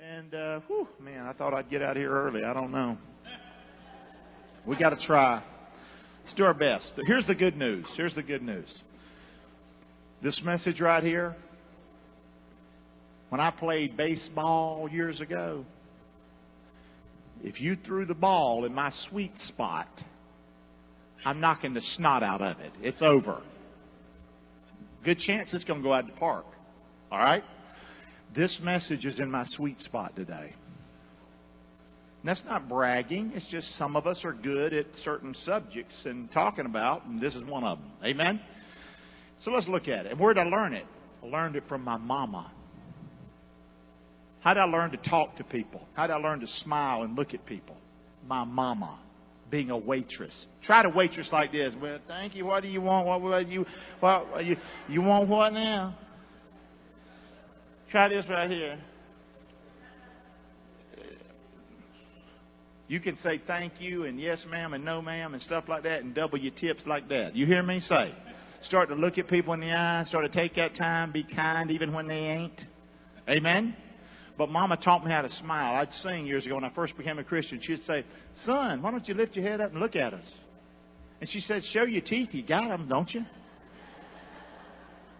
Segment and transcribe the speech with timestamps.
[0.00, 2.42] And, uh, whew, man, I thought I'd get out here early.
[2.42, 2.98] I don't know.
[4.66, 5.42] We got to try.
[6.24, 6.92] Let's do our best.
[6.96, 7.86] But here's the good news.
[7.96, 8.78] Here's the good news.
[10.22, 11.36] This message right here,
[13.28, 15.64] when I played baseball years ago,
[17.42, 19.88] if you threw the ball in my sweet spot,
[21.24, 22.72] I'm knocking the snot out of it.
[22.80, 23.42] It's over.
[25.04, 26.46] Good chance it's going to go out the park.
[27.12, 27.44] All right?
[28.34, 30.54] This message is in my sweet spot today.
[32.20, 33.32] And that's not bragging.
[33.34, 37.34] It's just some of us are good at certain subjects and talking about, and this
[37.34, 37.90] is one of them.
[38.02, 38.40] Amen?
[39.42, 40.12] So let's look at it.
[40.12, 40.86] And where did I learn it?
[41.22, 42.50] I learned it from my mama.
[44.40, 45.82] How did I learn to talk to people?
[45.94, 47.76] How did I learn to smile and look at people?
[48.26, 48.98] My mama
[49.50, 50.46] being a waitress.
[50.62, 51.74] Try to waitress like this.
[51.80, 52.44] Well, thank you.
[52.46, 53.06] What do you want?
[53.06, 53.64] What will you?
[54.00, 54.56] What you?
[54.88, 55.96] You want what now?
[57.94, 58.76] Try this right here.
[62.88, 66.02] You can say thank you and yes ma'am and no ma'am and stuff like that
[66.02, 67.36] and double your tips like that.
[67.36, 68.12] You hear me say?
[68.62, 70.04] Start to look at people in the eye.
[70.08, 71.12] Start to take that time.
[71.12, 72.60] Be kind even when they ain't.
[73.28, 73.76] Amen.
[74.36, 75.76] But Mama taught me how to smile.
[75.76, 77.60] I'd sing years ago when I first became a Christian.
[77.62, 78.04] She'd say,
[78.44, 80.28] "Son, why don't you lift your head up and look at us?"
[81.20, 82.30] And she said, "Show your teeth.
[82.34, 83.24] You got them, don't you?"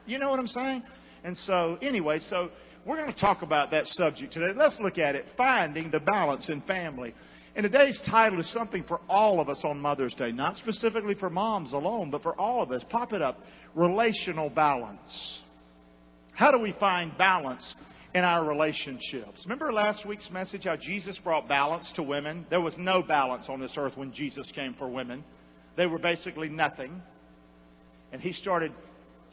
[0.06, 0.82] You know what I'm saying?
[1.22, 2.50] And so, anyway, so
[2.86, 4.52] we're going to talk about that subject today.
[4.56, 7.14] Let's look at it: finding the balance in family.
[7.56, 11.30] And today's title is something for all of us on Mother's Day, not specifically for
[11.30, 12.82] moms alone, but for all of us.
[12.90, 13.38] Pop it up.
[13.76, 15.40] Relational balance.
[16.32, 17.76] How do we find balance
[18.12, 19.44] in our relationships?
[19.44, 22.44] Remember last week's message how Jesus brought balance to women?
[22.50, 25.22] There was no balance on this earth when Jesus came for women.
[25.76, 27.00] They were basically nothing.
[28.12, 28.72] And he started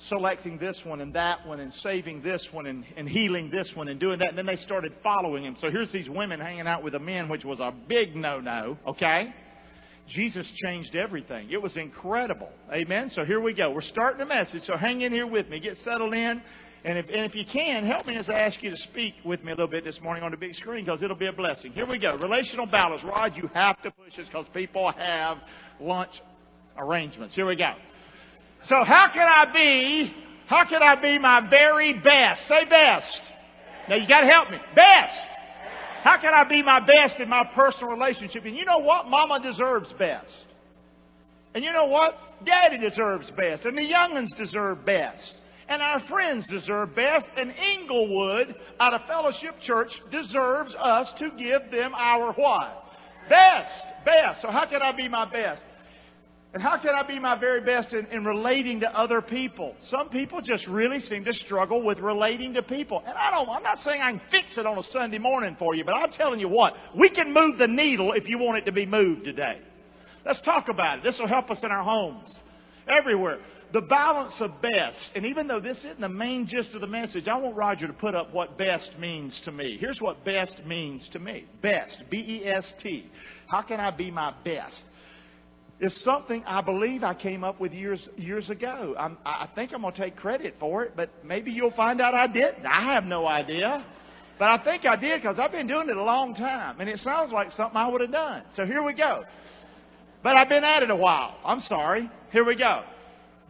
[0.07, 3.87] selecting this one and that one and saving this one and, and healing this one
[3.87, 4.29] and doing that.
[4.29, 5.55] And then they started following him.
[5.57, 8.77] So here's these women hanging out with the men, which was a big no no,
[8.87, 9.33] okay?
[10.07, 11.49] Jesus changed everything.
[11.51, 12.49] It was incredible.
[12.73, 13.09] Amen.
[13.13, 13.71] So here we go.
[13.71, 14.63] We're starting the message.
[14.63, 15.59] So hang in here with me.
[15.59, 16.41] Get settled in.
[16.83, 19.43] And if, and if you can, help me as I ask you to speak with
[19.43, 21.73] me a little bit this morning on the big screen because it'll be a blessing.
[21.73, 22.15] Here we go.
[22.17, 23.03] Relational balance.
[23.03, 25.37] Rod, you have to push this because people have
[25.79, 26.11] lunch
[26.77, 27.35] arrangements.
[27.35, 27.73] Here we go.
[28.63, 30.13] So how can I be,
[30.47, 32.47] how can I be my very best?
[32.47, 33.21] Say best.
[33.89, 34.57] Now you gotta help me.
[34.75, 35.27] Best.
[36.03, 38.45] How can I be my best in my personal relationship?
[38.45, 39.07] And you know what?
[39.07, 40.31] Mama deserves best.
[41.53, 42.15] And you know what?
[42.45, 43.65] Daddy deserves best.
[43.65, 45.35] And the young'uns deserve best.
[45.67, 47.27] And our friends deserve best.
[47.37, 52.83] And Inglewood, out of Fellowship Church, deserves us to give them our what?
[53.29, 54.05] Best.
[54.05, 54.41] Best.
[54.41, 55.61] So how can I be my best?
[56.53, 59.73] And how can I be my very best in, in, relating to other people?
[59.83, 63.01] Some people just really seem to struggle with relating to people.
[63.05, 65.75] And I don't, I'm not saying I can fix it on a Sunday morning for
[65.75, 68.65] you, but I'm telling you what, we can move the needle if you want it
[68.65, 69.59] to be moved today.
[70.25, 71.03] Let's talk about it.
[71.03, 72.37] This will help us in our homes.
[72.85, 73.39] Everywhere.
[73.71, 75.11] The balance of best.
[75.15, 77.93] And even though this isn't the main gist of the message, I want Roger to
[77.93, 79.77] put up what best means to me.
[79.79, 81.45] Here's what best means to me.
[81.61, 82.01] Best.
[82.09, 83.09] B-E-S-T.
[83.47, 84.83] How can I be my best?
[85.81, 88.95] Is something I believe I came up with years years ago.
[88.97, 92.13] I'm, I think I'm going to take credit for it, but maybe you'll find out
[92.13, 92.65] I didn't.
[92.67, 93.83] I have no idea.
[94.37, 96.99] But I think I did because I've been doing it a long time, and it
[96.99, 98.43] sounds like something I would have done.
[98.53, 99.23] So here we go.
[100.23, 101.37] But I've been at it a while.
[101.43, 102.09] I'm sorry.
[102.31, 102.83] Here we go.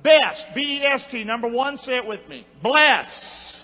[0.04, 2.48] Best, B-E-S-T, number one, say it with me.
[2.64, 3.58] Bless.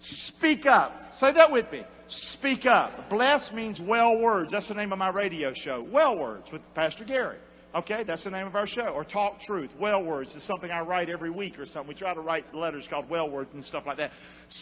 [0.00, 0.92] Speak up.
[1.18, 1.82] Say that with me.
[2.08, 3.10] Speak up.
[3.10, 4.52] Bless means well words.
[4.52, 5.86] That's the name of my radio show.
[5.90, 7.38] Well words with Pastor Gary.
[7.78, 8.88] Okay, that's the name of our show.
[8.88, 9.70] Or Talk Truth.
[9.78, 11.86] Well words is something I write every week or something.
[11.86, 14.10] We try to write letters called well words and stuff like that.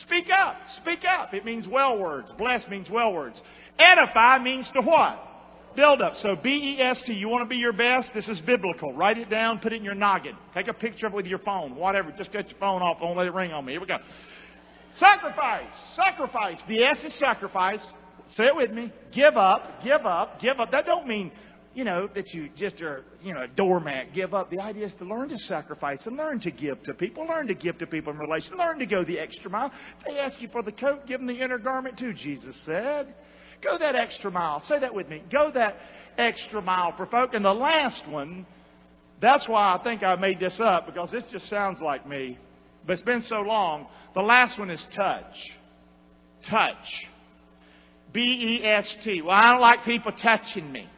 [0.04, 0.56] Speak up.
[0.82, 1.32] Speak up.
[1.32, 2.31] It means well words.
[2.37, 3.41] Bless means well words.
[3.78, 5.19] Edify means to what?
[5.75, 6.16] Build up.
[6.16, 7.15] So B-E-S-T.
[7.15, 8.10] You want to be your best?
[8.15, 8.93] This is biblical.
[8.93, 9.60] Write it down.
[9.60, 10.37] Put it in your noggin.
[10.53, 11.75] Take a picture of it with your phone.
[11.75, 12.12] Whatever.
[12.12, 12.99] Just get your phone off.
[13.00, 13.72] Don't let it ring on me.
[13.72, 13.97] Here we go.
[14.97, 15.72] Sacrifice.
[15.94, 16.59] Sacrifice.
[16.69, 17.87] The S is sacrifice.
[18.35, 18.93] Say it with me.
[19.14, 19.82] Give up.
[19.82, 20.38] Give up.
[20.38, 20.70] Give up.
[20.70, 21.32] That don't mean
[21.76, 24.50] you know, that you just are, you know, a doormat, give up.
[24.50, 27.26] The idea is to learn to sacrifice and learn to give to people.
[27.28, 28.56] Learn to give to people in relation.
[28.56, 29.70] Learn to go the extra mile.
[30.06, 33.14] They ask you for the coat, give them the inner garment too, Jesus said.
[33.62, 34.62] Go that extra mile.
[34.67, 35.23] Say that with me.
[35.31, 35.76] Go that
[36.17, 37.34] extra mile for folk.
[37.34, 38.46] And the last one,
[39.20, 42.38] that's why I think I made this up, because this just sounds like me.
[42.87, 43.87] But it's been so long.
[44.14, 45.34] The last one is touch.
[46.49, 47.06] Touch.
[48.14, 49.20] B E S T.
[49.20, 50.88] Well, I don't like people touching me.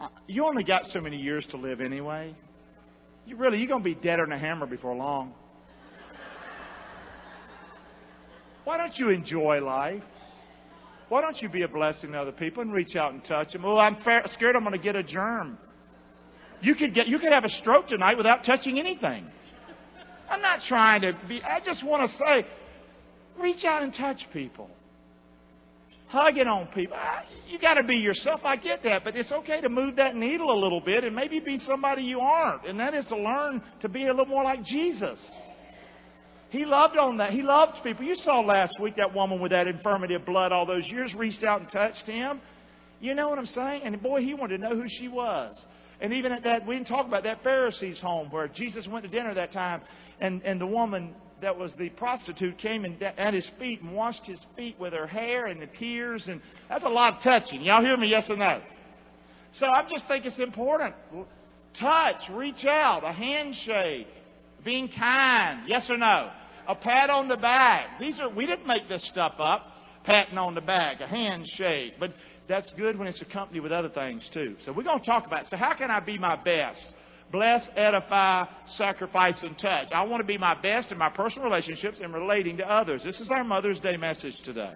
[0.00, 2.34] Uh, you only got so many years to live anyway.
[3.26, 5.34] You really, you're going to be deader than a hammer before long.
[8.64, 10.02] Why don't you enjoy life?
[11.08, 13.64] Why don't you be a blessing to other people and reach out and touch them?
[13.64, 13.96] Oh, I'm
[14.32, 15.58] scared I'm going to get a germ.
[16.62, 19.26] You could get, you could have a stroke tonight without touching anything.
[20.30, 22.46] I'm not trying to be, I just want to say,
[23.38, 24.70] reach out and touch people.
[26.10, 26.96] Hugging on people.
[26.98, 28.40] Ah, you got to be yourself.
[28.42, 31.38] I get that, but it's okay to move that needle a little bit and maybe
[31.38, 32.66] be somebody you aren't.
[32.66, 35.20] And that is to learn to be a little more like Jesus.
[36.48, 37.32] He loved on that.
[37.32, 38.04] He loved people.
[38.04, 41.44] You saw last week that woman with that infirmity of blood all those years reached
[41.44, 42.40] out and touched him.
[43.00, 43.82] You know what I'm saying?
[43.84, 45.54] And boy, he wanted to know who she was.
[46.00, 49.10] And even at that, we didn't talk about that Pharisee's home where Jesus went to
[49.10, 49.82] dinner that time,
[50.18, 54.24] and, and the woman that was the prostitute came and, at his feet and washed
[54.26, 56.26] his feet with her hair and the tears.
[56.28, 57.62] And that's a lot of touching.
[57.62, 58.08] Y'all hear me?
[58.08, 58.60] Yes or no?
[59.52, 60.94] So I just think it's important.
[61.78, 64.06] Touch, reach out, a handshake,
[64.64, 65.62] being kind.
[65.66, 66.30] Yes or no?
[66.68, 67.98] A pat on the back.
[67.98, 69.66] These are we didn't make this stuff up.
[70.04, 71.94] Patting on the back, a handshake.
[72.00, 72.14] But
[72.48, 74.56] that's good when it's accompanied with other things too.
[74.64, 75.48] So we're going to talk about it.
[75.48, 76.94] So how can I be my best?
[77.32, 79.88] Bless, edify, sacrifice, and touch.
[79.92, 83.02] I want to be my best in my personal relationships and relating to others.
[83.04, 84.74] This is our Mother's Day message today.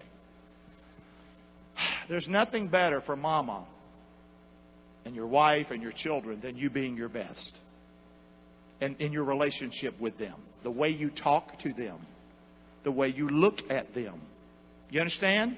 [2.08, 3.66] There's nothing better for mama
[5.04, 7.58] and your wife and your children than you being your best.
[8.80, 10.34] And in your relationship with them.
[10.62, 12.06] The way you talk to them.
[12.84, 14.20] The way you look at them.
[14.90, 15.56] You understand?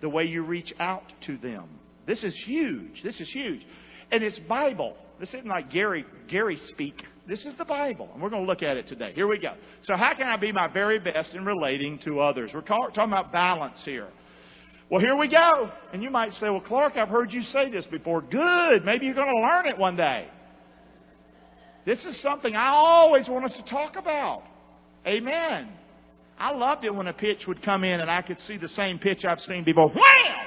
[0.00, 1.68] The way you reach out to them.
[2.06, 3.02] This is huge.
[3.02, 3.66] This is huge.
[4.10, 4.96] And it's Bible.
[5.20, 7.02] This isn't like Gary, Gary speak.
[7.26, 9.12] This is the Bible, and we're going to look at it today.
[9.14, 9.54] Here we go.
[9.82, 12.50] So, how can I be my very best in relating to others?
[12.52, 14.08] We're talking about balance here.
[14.90, 15.70] Well, here we go.
[15.92, 18.20] And you might say, Well, Clark, I've heard you say this before.
[18.20, 18.84] Good.
[18.84, 20.28] Maybe you're going to learn it one day.
[21.86, 24.42] This is something I always want us to talk about.
[25.06, 25.68] Amen.
[26.38, 28.98] I loved it when a pitch would come in and I could see the same
[28.98, 29.88] pitch I've seen before.
[29.88, 30.46] Wham!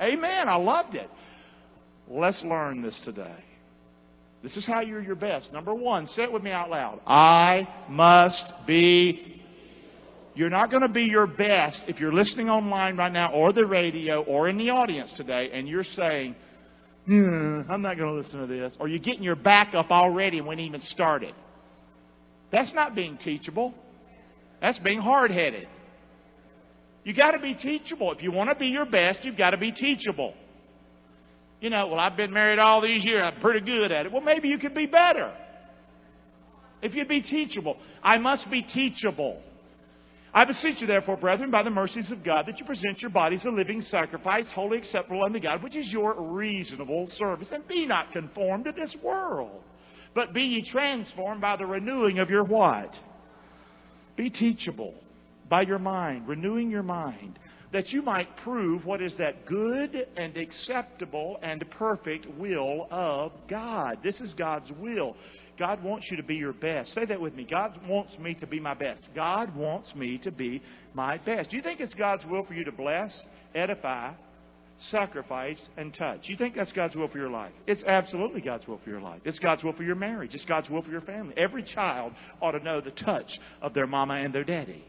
[0.00, 0.48] Amen.
[0.48, 1.08] I loved it.
[2.08, 3.36] Let's learn this today.
[4.42, 5.52] This is how you're your best.
[5.52, 7.00] Number one, say it with me out loud.
[7.06, 9.40] I must be.
[10.34, 13.66] You're not going to be your best if you're listening online right now or the
[13.66, 16.34] radio or in the audience today and you're saying,
[17.06, 18.74] hmm, I'm not going to listen to this.
[18.80, 21.34] Or you're getting your back up already and we ain't even started.
[22.50, 23.74] That's not being teachable.
[24.60, 25.68] That's being hard headed.
[27.04, 28.12] You've got to be teachable.
[28.12, 30.34] If you want to be your best, you've got to be teachable
[31.62, 33.22] you know, well, I've been married all these years.
[33.24, 34.12] I'm pretty good at it.
[34.12, 35.32] Well, maybe you could be better.
[36.82, 37.76] If you'd be teachable.
[38.02, 39.40] I must be teachable.
[40.34, 43.44] I beseech you, therefore, brethren, by the mercies of God, that you present your bodies
[43.46, 47.50] a living sacrifice, wholly acceptable unto God, which is your reasonable service.
[47.52, 49.62] And be not conformed to this world,
[50.16, 52.92] but be ye transformed by the renewing of your what?
[54.16, 54.94] Be teachable
[55.48, 57.38] by your mind, renewing your mind
[57.72, 63.98] that you might prove what is that good and acceptable and perfect will of God.
[64.02, 65.16] This is God's will.
[65.58, 66.92] God wants you to be your best.
[66.92, 67.46] Say that with me.
[67.48, 69.06] God wants me to be my best.
[69.14, 70.62] God wants me to be
[70.94, 71.50] my best.
[71.50, 73.16] Do you think it's God's will for you to bless,
[73.54, 74.12] edify,
[74.90, 76.20] sacrifice, and touch?
[76.24, 77.52] You think that's God's will for your life?
[77.66, 79.20] It's absolutely God's will for your life.
[79.24, 80.34] It's God's will for your marriage.
[80.34, 81.34] It's God's will for your family.
[81.36, 83.30] Every child ought to know the touch
[83.60, 84.84] of their mama and their daddy.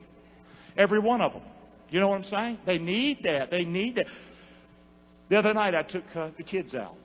[0.77, 1.43] Every one of them.
[1.93, 2.57] You know what I'm saying?
[2.65, 3.51] They need that.
[3.51, 4.07] They need that.
[5.29, 6.95] The other night I took uh, the kids out.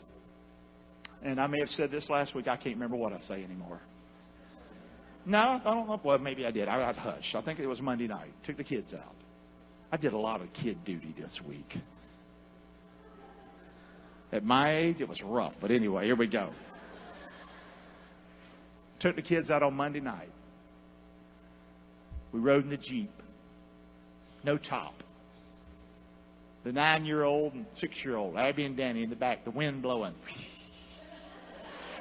[1.22, 2.48] And I may have said this last week.
[2.48, 3.82] I can't remember what I say anymore.
[5.26, 6.00] No, I don't know.
[6.02, 6.68] Well, maybe I did.
[6.68, 7.34] I, I'd hush.
[7.34, 8.32] I think it was Monday night.
[8.46, 9.14] Took the kids out.
[9.92, 11.76] I did a lot of kid duty this week.
[14.32, 15.52] At my age, it was rough.
[15.60, 16.50] But anyway, here we go.
[19.00, 20.32] Took the kids out on Monday night.
[22.32, 23.10] We rode in the Jeep
[24.44, 24.94] no top.
[26.64, 29.50] The nine year old and six year old, Abby and Danny in the back, the
[29.50, 30.14] wind blowing.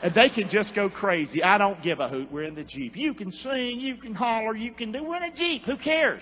[0.04, 1.44] And they can just go crazy.
[1.44, 2.32] I don't give a hoot.
[2.32, 2.96] We're in the Jeep.
[2.96, 5.04] You can sing, you can holler, you can do.
[5.04, 5.64] We're in a Jeep.
[5.64, 6.22] Who cares?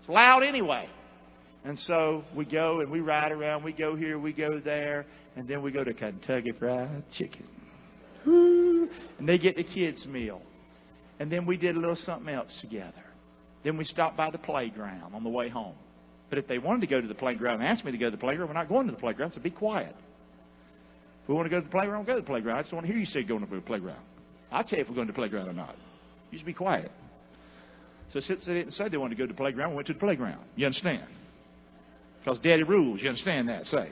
[0.00, 0.88] It's loud anyway.
[1.64, 3.64] And so we go and we ride around.
[3.64, 5.06] We go here, we go there,
[5.36, 7.46] and then we go to Kentucky Fried Chicken.
[8.26, 8.88] Woo!
[9.18, 10.40] And they get the kids' meal.
[11.18, 13.03] And then we did a little something else together.
[13.64, 15.74] Then we stopped by the playground on the way home.
[16.28, 18.10] But if they wanted to go to the playground and asked me to go to
[18.10, 19.94] the playground, we're not going to the playground, so be quiet.
[21.22, 22.58] If we want to go to the playground, we'll go to the playground.
[22.58, 24.02] I just want to hear you say going to the playground.
[24.52, 25.74] I'll tell you if we're going to the playground or not.
[26.30, 26.90] You just be quiet.
[28.12, 29.94] So since they didn't say they wanted to go to the playground, we went to
[29.94, 30.44] the playground.
[30.56, 31.06] You understand?
[32.20, 33.00] Because daddy rules.
[33.00, 33.66] You understand that?
[33.66, 33.90] Say.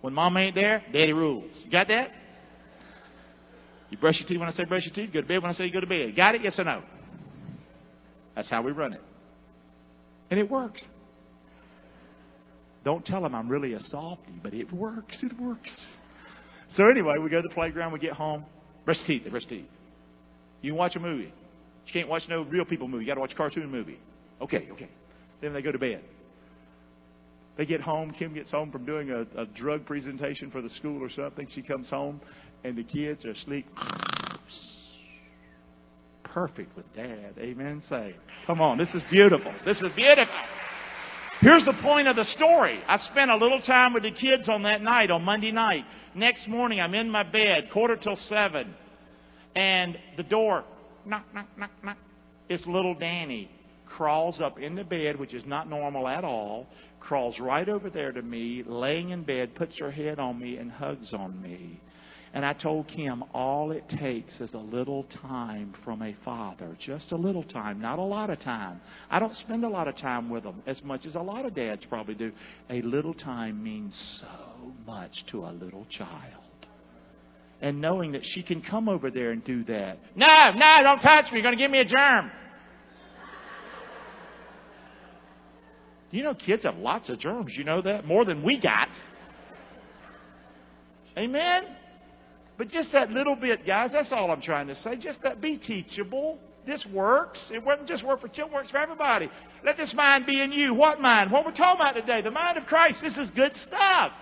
[0.00, 1.50] When mom ain't there, daddy rules.
[1.64, 2.10] You got that?
[3.90, 5.12] You brush your teeth when I say brush your teeth.
[5.12, 6.14] Go to bed when I say go to bed.
[6.16, 6.42] Got it?
[6.44, 6.82] Yes or no?
[8.34, 9.02] That's how we run it.
[10.30, 10.84] And it works.
[12.84, 15.16] Don't tell them I'm really a softy, but it works.
[15.22, 15.86] It works.
[16.74, 18.44] So anyway, we go to the playground, we get home,
[18.84, 19.66] brush teeth, they brush teeth.
[20.60, 21.32] You can watch a movie.
[21.86, 23.04] You can't watch no real people movie.
[23.04, 23.98] You got to watch a cartoon movie.
[24.40, 24.88] Okay, okay.
[25.40, 26.02] Then they go to bed.
[27.56, 28.12] They get home.
[28.18, 31.46] Kim gets home from doing a, a drug presentation for the school or something.
[31.54, 32.20] She comes home,
[32.64, 33.66] and the kids are asleep.
[36.34, 37.34] Perfect with dad.
[37.38, 37.80] Amen.
[37.88, 38.76] Say, come on.
[38.76, 39.54] This is beautiful.
[39.64, 40.34] This is beautiful.
[41.40, 42.80] Here's the point of the story.
[42.88, 45.84] I spent a little time with the kids on that night, on Monday night.
[46.16, 48.74] Next morning, I'm in my bed, quarter till seven,
[49.54, 50.64] and the door,
[51.06, 51.98] knock, knock, knock, knock.
[52.48, 53.48] It's little Danny
[53.86, 56.66] crawls up in the bed, which is not normal at all,
[56.98, 60.72] crawls right over there to me, laying in bed, puts her head on me, and
[60.72, 61.80] hugs on me.
[62.34, 66.76] And I told Kim, all it takes is a little time from a father.
[66.80, 68.80] Just a little time, not a lot of time.
[69.08, 71.54] I don't spend a lot of time with them as much as a lot of
[71.54, 72.32] dads probably do.
[72.70, 76.42] A little time means so much to a little child.
[77.62, 79.98] And knowing that she can come over there and do that.
[80.16, 81.38] No, no, don't touch me.
[81.38, 82.32] You're going to give me a germ.
[86.10, 87.54] You know, kids have lots of germs.
[87.56, 88.04] You know that?
[88.04, 88.88] More than we got.
[91.16, 91.62] Amen?
[92.56, 94.96] But just that little bit, guys, that's all I'm trying to say.
[94.96, 96.38] Just that be teachable.
[96.66, 97.50] This works.
[97.52, 99.28] It wouldn't just work for children, it works for everybody.
[99.64, 100.72] Let this mind be in you.
[100.72, 101.30] What mind?
[101.30, 102.22] What we're talking about today.
[102.22, 102.98] The mind of Christ.
[103.02, 104.12] This is good stuff.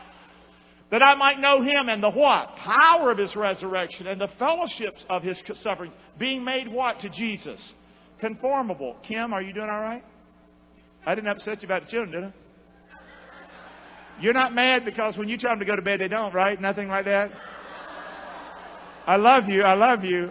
[0.90, 2.56] That I might know him and the what?
[2.56, 5.94] Power of his resurrection and the fellowships of his sufferings.
[6.18, 7.72] Being made what to Jesus?
[8.20, 8.96] Conformable.
[9.06, 10.04] Kim, are you doing all right?
[11.06, 12.32] I didn't upset you about the children, did I?
[14.20, 16.60] You're not mad because when you tell them to go to bed, they don't, right?
[16.60, 17.30] Nothing like that?
[19.06, 19.62] I love you.
[19.62, 20.30] I love you.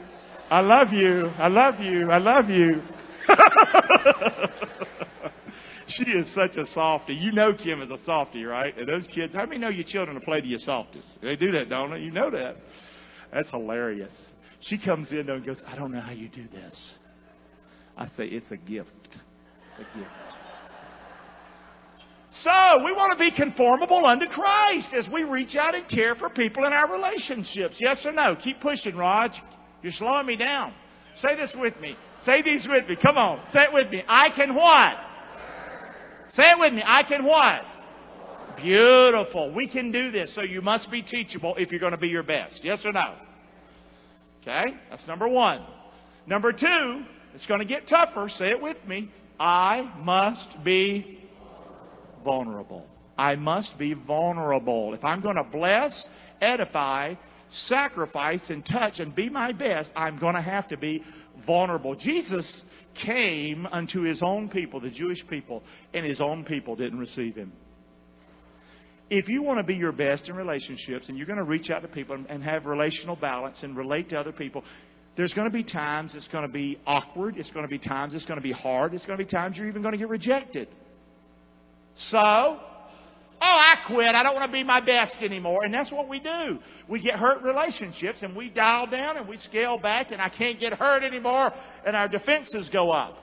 [0.50, 1.28] I love you.
[1.38, 2.12] I love you.
[2.12, 2.82] I love you.
[5.88, 7.13] she is such a softy.
[7.13, 8.78] You know Kim is a softy, right?
[8.78, 11.08] And those kids, how many know your children play to your softest?
[11.22, 12.00] They do that, don't they?
[12.00, 12.58] You know that.
[13.34, 14.13] That's hilarious.
[14.62, 16.94] She comes in and goes, I don't know how you do this.
[17.98, 18.90] I say, it's a gift.
[19.80, 20.12] It's a gift.
[22.33, 26.29] So, we want to be conformable unto Christ as we reach out and care for
[26.29, 27.75] people in our relationships.
[27.77, 28.38] Yes or no?
[28.41, 29.31] Keep pushing, Raj.
[29.83, 30.73] You're slowing me down.
[31.15, 31.97] Say this with me.
[32.25, 32.95] Say these with me.
[33.01, 33.41] Come on.
[33.51, 34.03] Say it with me.
[34.07, 34.93] I can what?
[36.33, 36.83] Say it with me.
[36.85, 37.63] I can what?
[38.55, 39.53] Beautiful.
[39.53, 40.33] We can do this.
[40.33, 42.61] So you must be teachable if you're going to be your best.
[42.63, 43.15] Yes or no?
[44.41, 44.77] Okay?
[44.89, 45.65] That's number one.
[46.27, 48.29] Number two, it's going to get tougher.
[48.29, 49.11] Say it with me.
[49.38, 51.21] I must be
[52.24, 52.86] vulnerable.
[53.18, 54.94] I must be vulnerable.
[54.94, 56.08] If I'm going to bless,
[56.42, 57.16] edify,
[57.50, 61.04] sacrifice, and touch and be my best, I'm going to have to be
[61.46, 61.96] vulnerable.
[61.96, 62.63] Jesus
[63.06, 65.63] came unto his own people, the Jewish people,
[65.94, 67.51] and his own people didn't receive him.
[69.10, 71.82] If you want to be your best in relationships and you're going to reach out
[71.82, 74.63] to people and have relational balance and relate to other people,
[75.18, 77.36] there's going to be times it's going to be awkward.
[77.38, 78.94] It's going to be times it's going to be hard.
[78.94, 80.70] It's going to be times you're even going to get rejected.
[82.10, 82.60] So, oh,
[83.41, 84.15] I quit.
[84.15, 85.63] I don't want to be my best anymore.
[85.63, 86.60] And that's what we do.
[86.88, 90.60] We get hurt relationships and we dial down and we scale back and I can't
[90.60, 91.51] get hurt anymore
[91.86, 93.17] and our defenses go up.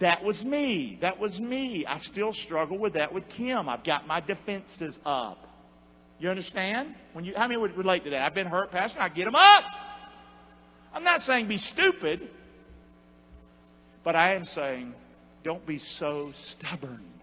[0.00, 0.98] That was me.
[1.00, 1.84] That was me.
[1.86, 3.68] I still struggle with that with Kim.
[3.68, 5.38] I've got my defenses up.
[6.20, 6.94] You understand?
[7.12, 8.22] When you, how many would relate to that?
[8.22, 9.00] I've been hurt, Pastor.
[9.00, 9.64] I get them up.
[10.92, 12.28] I'm not saying be stupid,
[14.04, 14.94] but I am saying
[15.44, 17.17] don't be so stubborn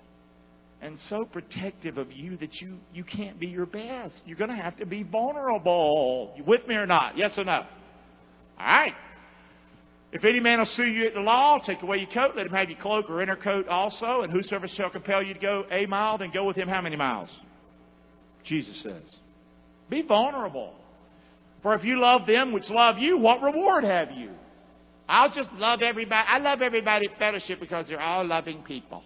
[0.81, 4.15] and so protective of you that you, you can't be your best.
[4.25, 6.33] You're going to have to be vulnerable.
[6.37, 7.17] You with me or not?
[7.17, 7.65] Yes or no?
[8.59, 8.93] All right.
[10.11, 12.53] If any man will sue you at the law, take away your coat, let him
[12.53, 15.85] have your cloak or inner coat also, and whosoever shall compel you to go a
[15.87, 17.29] mile, then go with him how many miles?
[18.43, 19.03] Jesus says.
[19.89, 20.73] Be vulnerable.
[21.61, 24.31] For if you love them which love you, what reward have you?
[25.09, 26.27] I'll just love everybody.
[26.27, 29.03] I love everybody at fellowship because they're all loving people.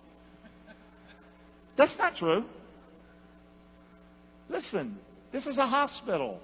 [1.80, 2.44] That's not true.
[4.50, 5.00] Listen,
[5.32, 6.42] this is a hospital.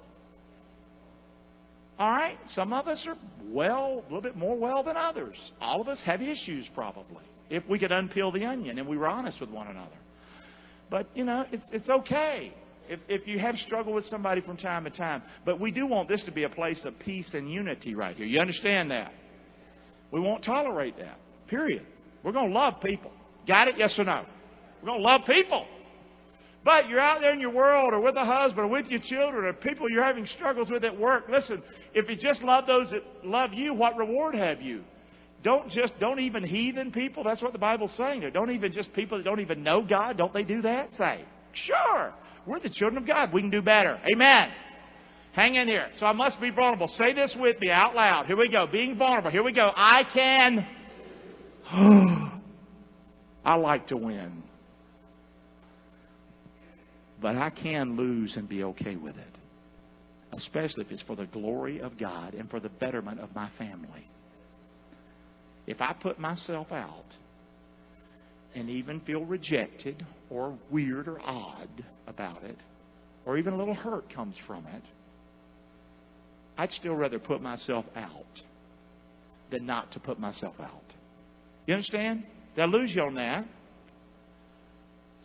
[1.99, 2.37] All right?
[2.47, 3.17] Some of us are
[3.49, 5.35] well, a little bit more well than others.
[5.59, 9.07] All of us have issues, probably, if we could unpeel the onion and we were
[9.07, 9.97] honest with one another.
[10.89, 12.53] But, you know, it's, it's okay
[12.87, 15.21] if, if you have struggled with somebody from time to time.
[15.43, 18.25] But we do want this to be a place of peace and unity right here.
[18.25, 19.11] You understand that?
[20.11, 21.17] We won't tolerate that.
[21.49, 21.85] Period.
[22.23, 23.11] We're going to love people.
[23.45, 23.75] Got it?
[23.77, 24.25] Yes or no?
[24.85, 25.65] We're going to love people.
[26.63, 29.45] But you're out there in your world or with a husband or with your children
[29.45, 31.25] or people you're having struggles with at work.
[31.27, 31.63] Listen,
[31.95, 34.83] if you just love those that love you, what reward have you?
[35.43, 37.23] Don't just, don't even heathen people.
[37.23, 38.29] That's what the Bible's saying there.
[38.29, 40.17] Don't even just people that don't even know God.
[40.17, 40.93] Don't they do that?
[40.93, 42.13] Say, sure.
[42.45, 43.33] We're the children of God.
[43.33, 43.99] We can do better.
[44.11, 44.51] Amen.
[45.33, 45.87] Hang in here.
[45.99, 46.87] So I must be vulnerable.
[46.89, 48.27] Say this with me out loud.
[48.27, 48.67] Here we go.
[48.71, 49.31] Being vulnerable.
[49.31, 49.71] Here we go.
[49.75, 50.67] I can.
[53.45, 54.43] I like to win.
[57.25, 59.37] But I can lose and be okay with it.
[60.31, 64.07] Especially if it's for the glory of God and for the betterment of my family.
[65.65, 67.07] If I put myself out
[68.53, 72.59] and even feel rejected or weird or odd about it,
[73.25, 74.83] or even a little hurt comes from it,
[76.59, 78.43] I'd still rather put myself out
[79.49, 80.93] than not to put myself out.
[81.65, 82.23] You understand?
[82.55, 83.47] Did I lose you on that?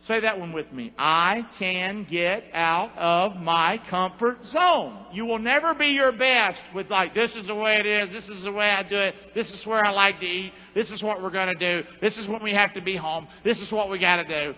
[0.07, 0.93] Say that one with me.
[0.97, 5.05] I can get out of my comfort zone.
[5.13, 8.27] You will never be your best with like, this is the way it is, this
[8.27, 11.03] is the way I do it, this is where I like to eat, this is
[11.03, 13.71] what we're going to do, this is when we have to be home, this is
[13.71, 14.57] what we got to do.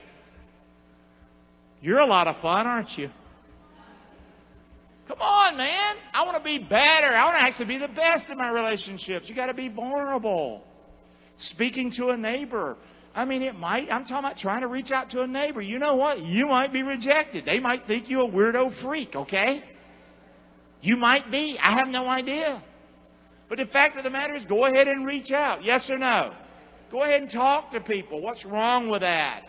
[1.82, 3.10] You're a lot of fun, aren't you?
[5.10, 5.96] Come on, man.
[6.14, 7.14] I want to be better.
[7.14, 9.28] I want to actually be the best in my relationships.
[9.28, 10.64] You got to be vulnerable.
[11.38, 12.78] Speaking to a neighbor.
[13.16, 15.62] I mean, it might, I'm talking about trying to reach out to a neighbor.
[15.62, 16.20] You know what?
[16.24, 17.46] You might be rejected.
[17.46, 19.64] They might think you a weirdo freak, okay?
[20.82, 21.58] You might be.
[21.62, 22.64] I have no idea.
[23.50, 25.64] But the fact of the matter is, go ahead and reach out.
[25.64, 26.34] Yes or no?
[26.92, 28.20] Go ahead and talk to people.
[28.20, 29.44] What's wrong with that?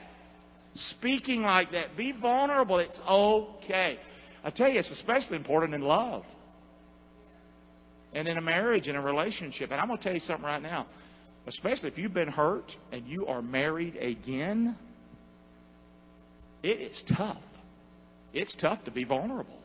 [0.99, 1.97] Speaking like that.
[1.97, 2.81] Be vulnerable.
[2.81, 3.99] It's okay.
[4.45, 6.25] I tell you, it's especially important in love
[8.13, 9.71] and in a marriage and a relationship.
[9.71, 10.87] And I'm going to tell you something right now
[11.47, 14.77] especially if you've been hurt and you are married again,
[16.63, 17.43] it is tough.
[18.33, 19.59] It's tough to be vulnerable.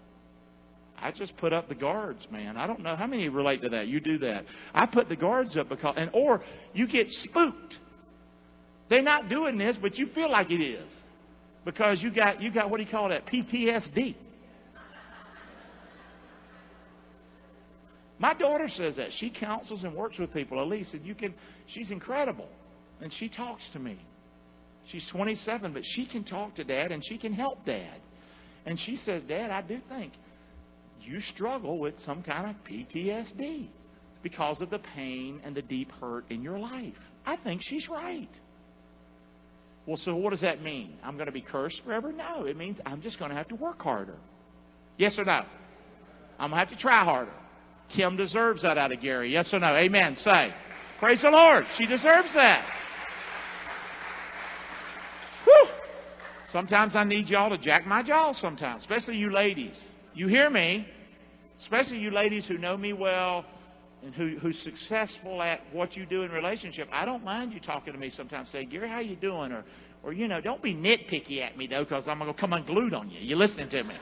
[1.02, 2.58] I just put up the guards, man.
[2.58, 3.88] I don't know how many relate to that.
[3.88, 4.44] You do that.
[4.74, 6.44] I put the guards up because, and or
[6.74, 7.78] you get spooked.
[8.90, 10.92] They're not doing this, but you feel like it is
[11.64, 14.16] because you got you got what do you call that PTSD.
[18.20, 19.10] My daughter says that.
[19.14, 20.62] She counsels and works with people.
[20.62, 21.34] Elise, and you can
[21.68, 22.50] she's incredible.
[23.02, 23.98] And she talks to me.
[24.92, 28.02] She's 27, but she can talk to dad and she can help dad.
[28.66, 30.14] And she says, Dad, I do think
[31.02, 33.68] you struggle with some kind of PTSD
[34.22, 36.94] because of the pain and the deep hurt in your life.
[37.26, 38.30] I think she's right.
[39.86, 40.98] Well, so what does that mean?
[41.04, 42.12] I'm going to be cursed forever?
[42.12, 42.46] No.
[42.46, 44.18] It means I'm just going to have to work harder.
[44.98, 45.42] Yes or no?
[46.38, 47.32] I'm going to have to try harder.
[47.96, 49.32] Kim deserves that out of Gary.
[49.32, 49.76] Yes or no?
[49.76, 50.16] Amen.
[50.18, 50.54] Say.
[51.00, 51.66] Praise the Lord.
[51.78, 52.66] She deserves that.
[55.46, 55.68] Whew.
[56.52, 59.80] Sometimes I need y'all to jack my jaw sometimes, especially you ladies.
[60.14, 60.86] You hear me?
[61.62, 63.46] Especially you ladies who know me well
[64.04, 66.88] and who, who's successful at what you do in relationship.
[66.92, 68.50] I don't mind you talking to me sometimes.
[68.50, 69.52] Say, Gary, how you doing?
[69.52, 69.64] Or,
[70.04, 73.10] or you know, don't be nitpicky at me though, because I'm gonna come unglued on
[73.10, 73.20] you.
[73.20, 73.96] You listening to me?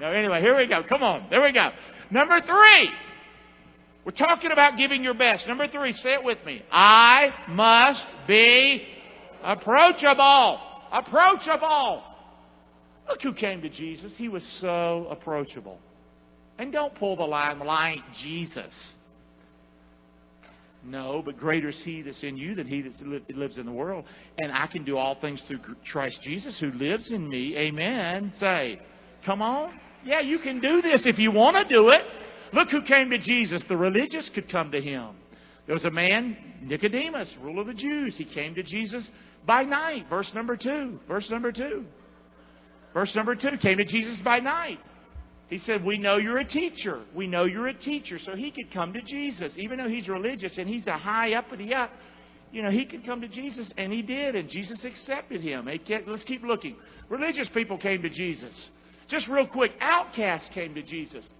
[0.00, 0.82] No, anyway, here we go.
[0.86, 1.70] Come on, there we go.
[2.10, 2.90] Number three,
[4.04, 5.48] we're talking about giving your best.
[5.48, 6.62] Number three, say it with me.
[6.70, 8.86] I must be
[9.42, 10.60] approachable.
[10.92, 12.04] Approachable.
[13.08, 14.12] Look who came to Jesus.
[14.16, 15.78] He was so approachable.
[16.58, 18.72] And don't pull the line, I ain't Jesus.
[20.84, 24.04] No, but greater is He that's in you than He that lives in the world.
[24.38, 25.58] And I can do all things through
[25.90, 27.56] Christ Jesus who lives in me.
[27.56, 28.32] Amen.
[28.38, 28.78] Say,
[29.24, 29.72] come on.
[30.06, 32.00] Yeah, you can do this if you want to do it.
[32.52, 33.62] Look who came to Jesus.
[33.68, 35.10] The religious could come to him.
[35.66, 38.14] There was a man, Nicodemus, ruler of the Jews.
[38.16, 39.10] He came to Jesus
[39.44, 40.06] by night.
[40.08, 41.00] Verse number two.
[41.08, 41.84] Verse number two.
[42.94, 44.78] Verse number two came to Jesus by night.
[45.48, 47.02] He said, We know you're a teacher.
[47.14, 48.18] We know you're a teacher.
[48.24, 49.54] So he could come to Jesus.
[49.56, 51.90] Even though he's religious and he's a high uppity up,
[52.52, 55.68] you know, he could come to Jesus, and he did, and Jesus accepted him.
[56.06, 56.76] Let's keep looking.
[57.08, 58.70] Religious people came to Jesus.
[59.08, 61.30] Just real quick, outcasts came to Jesus.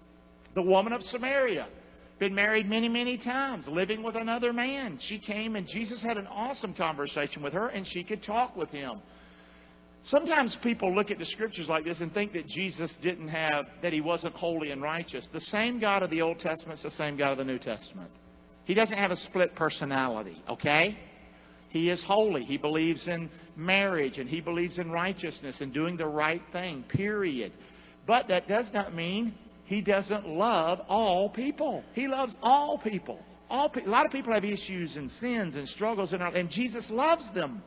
[0.55, 1.68] The woman of Samaria,
[2.18, 4.98] been married many, many times, living with another man.
[5.02, 8.70] She came and Jesus had an awesome conversation with her, and she could talk with
[8.70, 9.00] him.
[10.05, 13.92] Sometimes people look at the scriptures like this and think that Jesus didn't have, that
[13.92, 15.26] he wasn't holy and righteous.
[15.33, 18.11] The same God of the Old Testament is the same God of the New Testament.
[18.64, 20.96] He doesn't have a split personality, okay?
[21.70, 22.44] He is holy.
[22.44, 27.52] He believes in marriage and he believes in righteousness and doing the right thing, period.
[28.06, 31.82] But that does not mean he doesn't love all people.
[31.92, 33.18] He loves all people.
[33.48, 36.86] All pe- a lot of people have issues and sins and struggles, and, and Jesus
[36.90, 37.62] loves them.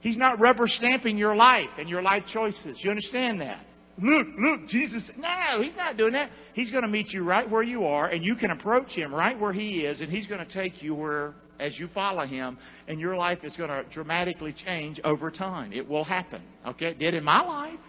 [0.00, 2.80] He's not rubber stamping your life and your life choices.
[2.82, 3.64] You understand that?
[3.98, 5.10] Look, look, Jesus.
[5.16, 6.30] No, he's not doing that.
[6.52, 9.38] He's going to meet you right where you are, and you can approach him right
[9.38, 13.00] where he is, and he's going to take you where as you follow Him, and
[13.00, 15.72] your life is going to dramatically change over time.
[15.72, 16.42] It will happen.
[16.66, 16.86] Okay?
[16.86, 17.80] It did in my life.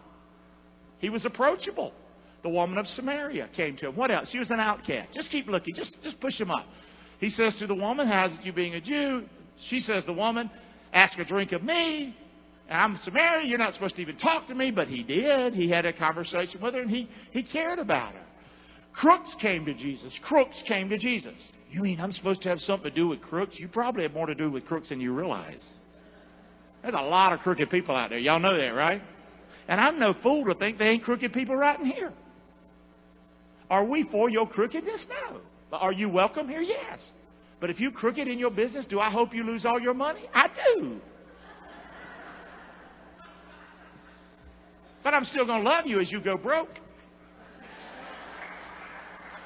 [1.00, 1.94] He was approachable.
[2.44, 3.96] The woman of Samaria came to him.
[3.96, 4.30] What else?
[4.32, 5.14] She was an outcast.
[5.14, 5.76] Just keep looking.
[5.76, 6.66] Just, just push him up.
[7.20, 9.24] He says to the woman, How's it you being a Jew?
[9.70, 10.50] She says, The woman,
[10.94, 12.16] ask a drink of me.
[12.70, 13.50] I'm a Samaritan.
[13.50, 14.72] You're not supposed to even talk to me.
[14.72, 15.54] But he did.
[15.54, 18.24] He had a conversation with her and he, he cared about her.
[18.94, 20.18] Crooks came to Jesus.
[20.24, 21.36] Crooks came to Jesus.
[21.70, 23.60] You mean I'm supposed to have something to do with crooks?
[23.60, 25.66] You probably have more to do with crooks than you realize.
[26.82, 28.20] There's a lot of crooked people out there.
[28.20, 29.02] Y'all know that, right?
[29.68, 32.14] And I'm no fool to think there ain't crooked people right in here.
[33.70, 35.06] Are we for your crookedness?
[35.10, 35.42] No.
[35.70, 36.62] But are you welcome here?
[36.62, 37.00] Yes.
[37.60, 40.22] But if you crooked in your business, do I hope you lose all your money?
[40.34, 41.02] I do.
[45.04, 46.80] But I'm still going to love you as you go broke.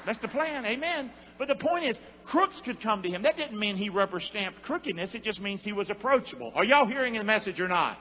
[0.04, 0.64] That's the plan.
[0.66, 1.10] Amen.
[1.38, 3.22] But the point is, crooks could come to him.
[3.22, 5.14] That didn't mean he rubber stamped crookedness.
[5.14, 6.52] It just means he was approachable.
[6.54, 7.98] Are y'all hearing the message or not?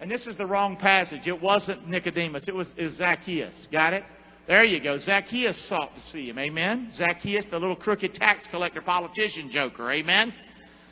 [0.00, 1.26] And this is the wrong passage.
[1.26, 2.44] It wasn't Nicodemus.
[2.48, 3.54] It was, it was Zacchaeus.
[3.70, 4.02] Got it?
[4.48, 4.98] There you go.
[4.98, 6.38] Zacchaeus sought to see him.
[6.38, 6.90] Amen.
[6.94, 9.90] Zacchaeus, the little crooked tax collector politician joker.
[9.92, 10.32] Amen.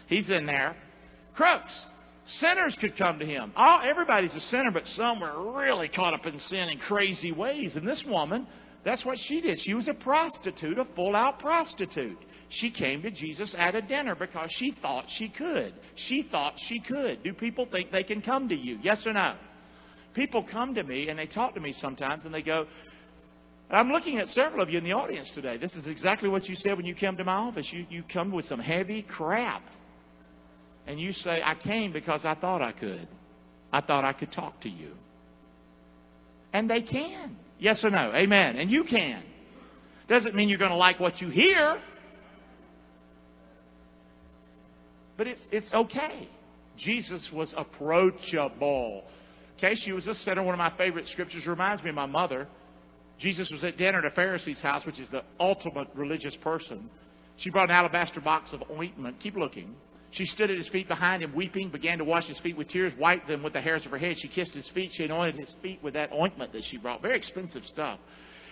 [0.07, 0.77] He's in there.
[1.35, 1.87] Crooks.
[2.27, 3.53] Sinners could come to him.
[3.57, 7.75] All, everybody's a sinner, but some were really caught up in sin in crazy ways.
[7.75, 8.47] And this woman,
[8.85, 9.59] that's what she did.
[9.61, 12.19] She was a prostitute, a full out prostitute.
[12.51, 15.75] She came to Jesus at a dinner because she thought she could.
[15.97, 17.23] She thought she could.
[17.23, 18.79] Do people think they can come to you?
[18.83, 19.35] Yes or no?
[20.15, 22.67] People come to me and they talk to me sometimes and they go,
[23.71, 25.59] I'm looking at several of you in the audience today.
[25.59, 27.69] This is exactly what you said when you came to my office.
[27.71, 29.63] You, you come with some heavy crap.
[30.87, 33.07] And you say, I came because I thought I could.
[33.71, 34.93] I thought I could talk to you.
[36.55, 37.37] And they can.
[37.59, 38.11] Yes or no?
[38.15, 38.57] Amen.
[38.57, 39.23] And you can.
[40.09, 41.79] Doesn't mean you're going to like what you hear.
[45.19, 46.29] But it's, it's okay.
[46.79, 49.03] Jesus was approachable.
[49.59, 50.43] Okay, she was a sinner.
[50.43, 52.47] One of my favorite scriptures reminds me of my mother.
[53.19, 56.89] Jesus was at dinner at a Pharisee's house, which is the ultimate religious person.
[57.37, 59.19] She brought an alabaster box of ointment.
[59.21, 59.75] Keep looking.
[60.13, 62.93] She stood at his feet behind him, weeping, began to wash his feet with tears,
[62.99, 64.17] wiped them with the hairs of her head.
[64.19, 64.91] She kissed his feet.
[64.95, 67.03] She anointed his feet with that ointment that she brought.
[67.03, 67.99] Very expensive stuff.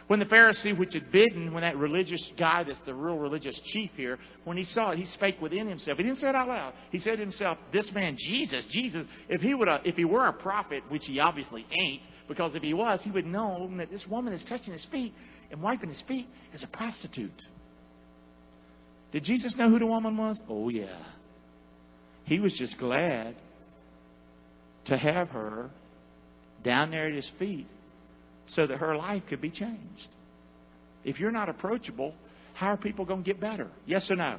[0.07, 3.91] When the Pharisee, which had bidden, when that religious guy that's the real religious chief
[3.97, 5.99] here, when he saw it, he spake within himself.
[5.99, 6.75] He didn't say it out loud.
[6.93, 10.33] He said to himself, This man, Jesus, Jesus, if he would, if he were a
[10.33, 14.33] prophet, which he obviously ain't, because if he was, he would know that this woman
[14.33, 15.13] is touching his feet
[15.51, 17.31] and wiping his feet is a prostitute.
[19.13, 20.39] Did Jesus know who the woman was?
[20.49, 21.05] Oh, yeah.
[22.25, 23.37] He was just glad
[24.87, 25.71] to have her
[26.65, 27.67] down there at his feet
[28.49, 30.09] so that her life could be changed.
[31.05, 32.15] If you're not approachable,
[32.55, 33.69] how are people going to get better?
[33.87, 34.39] Yes or no?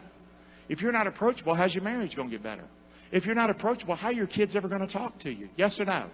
[0.70, 2.65] If you're not approachable, how's your marriage going to get better?
[3.12, 5.50] If you're not approachable, how are your kids ever going to talk to you?
[5.56, 6.08] Yes or no?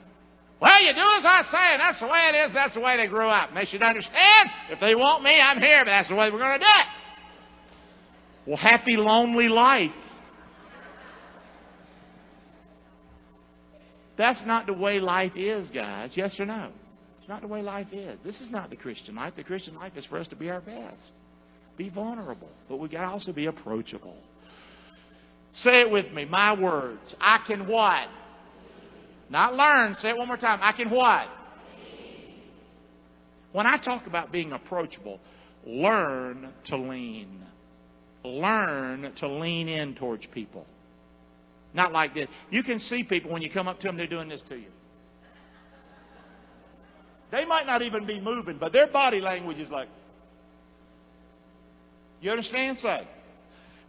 [0.62, 2.54] Well, you do as I say, and that's the way it is.
[2.54, 3.50] That's the way they grew up.
[3.50, 4.50] And they should understand.
[4.70, 6.88] If they want me, I'm here, but that's the way we're going to do it.
[8.46, 9.92] Well, happy, lonely life.
[14.18, 16.12] That's not the way life is, guys.
[16.14, 16.72] Yes or no?
[17.24, 18.20] It's not the way life is.
[18.26, 19.32] This is not the Christian life.
[19.38, 21.14] The Christian life is for us to be our best,
[21.78, 24.18] be vulnerable, but we got to also be approachable.
[25.54, 26.26] Say it with me.
[26.26, 27.16] My words.
[27.22, 28.10] I can what?
[29.30, 29.96] Not learn.
[30.02, 30.60] Say it one more time.
[30.62, 31.28] I can what?
[33.54, 35.22] When I talk about being approachable,
[35.66, 37.42] learn to lean.
[38.26, 40.66] Learn to lean in towards people.
[41.74, 42.28] Not like this.
[42.52, 44.68] You can see people when you come up to them, they're doing this to you.
[47.34, 49.88] They might not even be moving, but their body language is like.
[52.22, 52.78] You understand?
[52.78, 53.08] Say.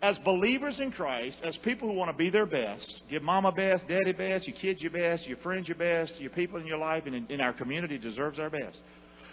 [0.00, 3.86] As believers in Christ, as people who want to be their best, give mama best,
[3.86, 7.02] daddy best, your kids your best, your friends your best, your people in your life
[7.04, 8.78] and in, in our community deserves our best.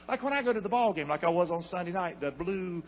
[0.10, 2.32] Like when I go to the ball game, like I was on Sunday night, the
[2.32, 2.84] blue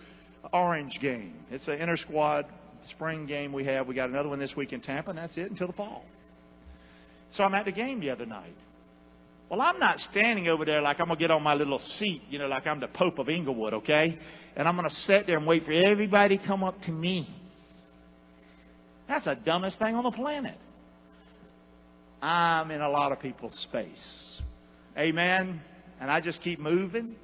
[0.52, 1.36] orange game.
[1.50, 2.48] It's an inter squad
[2.90, 3.88] spring game we have.
[3.88, 6.04] We got another one this week in Tampa, and that's it until the fall.
[7.32, 8.56] So I'm at the game the other night.
[9.50, 12.24] Well, I'm not standing over there like I'm going to get on my little seat,
[12.30, 14.18] you know, like I'm the Pope of Inglewood, okay?
[14.56, 17.28] And I'm going to sit there and wait for everybody to come up to me.
[19.08, 20.58] That's the dumbest thing on the planet.
[22.22, 24.42] I'm in a lot of people's space.
[24.98, 25.62] Amen.
[26.00, 27.16] And I just keep moving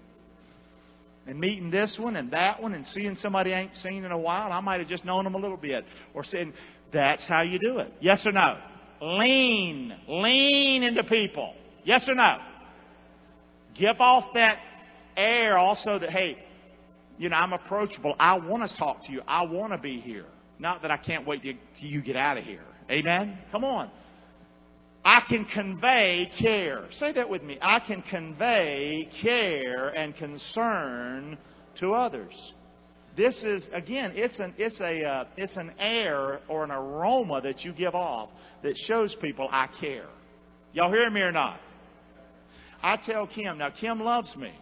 [1.25, 4.17] and meeting this one and that one and seeing somebody I ain't seen in a
[4.17, 4.51] while.
[4.51, 5.85] I might have just known them a little bit.
[6.13, 6.53] Or saying,
[6.91, 7.93] that's how you do it.
[8.01, 8.57] Yes or no?
[9.01, 9.95] Lean.
[10.07, 11.53] Lean into people.
[11.89, 12.37] Yes or no?
[13.73, 14.59] Give off that
[15.17, 16.37] air also that, hey,
[17.17, 18.15] you know, I'm approachable.
[18.19, 19.23] I want to talk to you.
[19.27, 20.27] I want to be here.
[20.59, 22.61] Not that I can't wait till you get out of here.
[22.91, 23.39] Amen?
[23.51, 23.89] Come on.
[25.03, 26.85] I can convey care.
[26.99, 27.57] Say that with me.
[27.59, 31.39] I can convey care and concern
[31.79, 32.35] to others.
[33.17, 37.61] This is again, it's an it's a uh, it's an air or an aroma that
[37.61, 38.29] you give off
[38.61, 40.05] that shows people I care.
[40.73, 41.59] Y'all hear me or not?
[42.81, 43.69] I tell Kim now.
[43.69, 44.53] Kim loves me.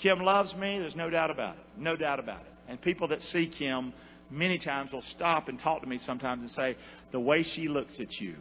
[0.00, 0.78] Kim loves me.
[0.78, 1.62] There's no doubt about it.
[1.76, 2.52] No doubt about it.
[2.68, 3.92] And people that see Kim
[4.30, 6.76] many times will stop and talk to me sometimes and say,
[7.12, 8.36] the way she looks at you.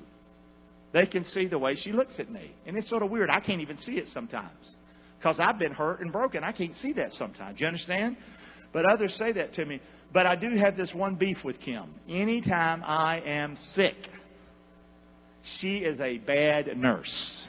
[0.93, 2.51] They can see the way she looks at me.
[2.65, 3.29] And it's sort of weird.
[3.29, 4.75] I can't even see it sometimes.
[5.17, 6.43] Because I've been hurt and broken.
[6.43, 7.59] I can't see that sometimes.
[7.59, 8.17] You understand?
[8.71, 9.81] But others say that to me.
[10.13, 11.93] But I do have this one beef with Kim.
[12.07, 13.95] Anytime I am sick,
[15.59, 17.43] she is a bad nurse.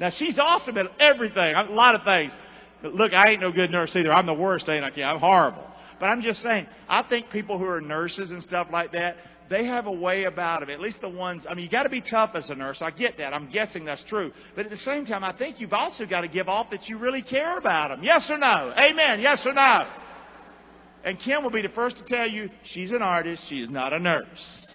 [0.00, 2.32] Now she's awesome at everything, a lot of things.
[2.82, 4.12] But look, I ain't no good nurse either.
[4.12, 5.02] I'm the worst, ain't I?
[5.02, 5.66] I'm horrible.
[6.00, 9.16] But I'm just saying, I think people who are nurses and stuff like that,
[9.50, 10.70] they have a way about them.
[10.70, 12.78] At least the ones, I mean, you got to be tough as a nurse.
[12.80, 13.34] I get that.
[13.34, 14.32] I'm guessing that's true.
[14.56, 16.96] But at the same time, I think you've also got to give off that you
[16.96, 18.02] really care about them.
[18.02, 18.72] Yes or no?
[18.78, 19.20] Amen.
[19.20, 19.90] Yes or no?
[21.04, 23.42] And Kim will be the first to tell you she's an artist.
[23.48, 24.66] She is not a nurse.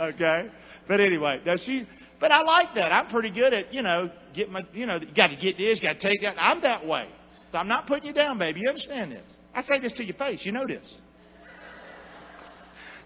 [0.00, 0.48] Okay?
[0.88, 1.84] But anyway, now she's,
[2.24, 2.90] but I like that.
[2.90, 5.78] I'm pretty good at, you know, get my, you know, you got to get this,
[5.78, 6.36] got to take that.
[6.38, 7.06] I'm that way.
[7.52, 8.60] So I'm not putting you down, baby.
[8.60, 9.28] You understand this?
[9.54, 10.40] I say this to your face.
[10.42, 11.00] You know this.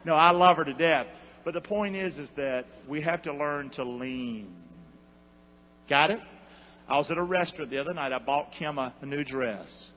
[0.05, 1.09] No, I love her to death.
[1.45, 4.55] But the point is, is that we have to learn to lean.
[5.89, 6.21] Got it?
[6.89, 8.13] I was at a restaurant the other night.
[8.13, 9.89] I bought Kim a new dress.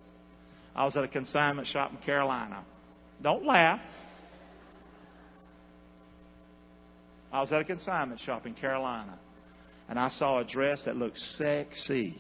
[0.76, 2.66] I was at a consignment shop in Carolina.
[3.22, 3.82] Don't laugh.
[7.32, 9.18] I was at a consignment shop in Carolina.
[9.90, 12.16] And I saw a dress that looked sexy.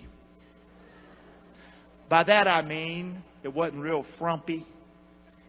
[2.09, 4.65] By that I mean it wasn't real frumpy.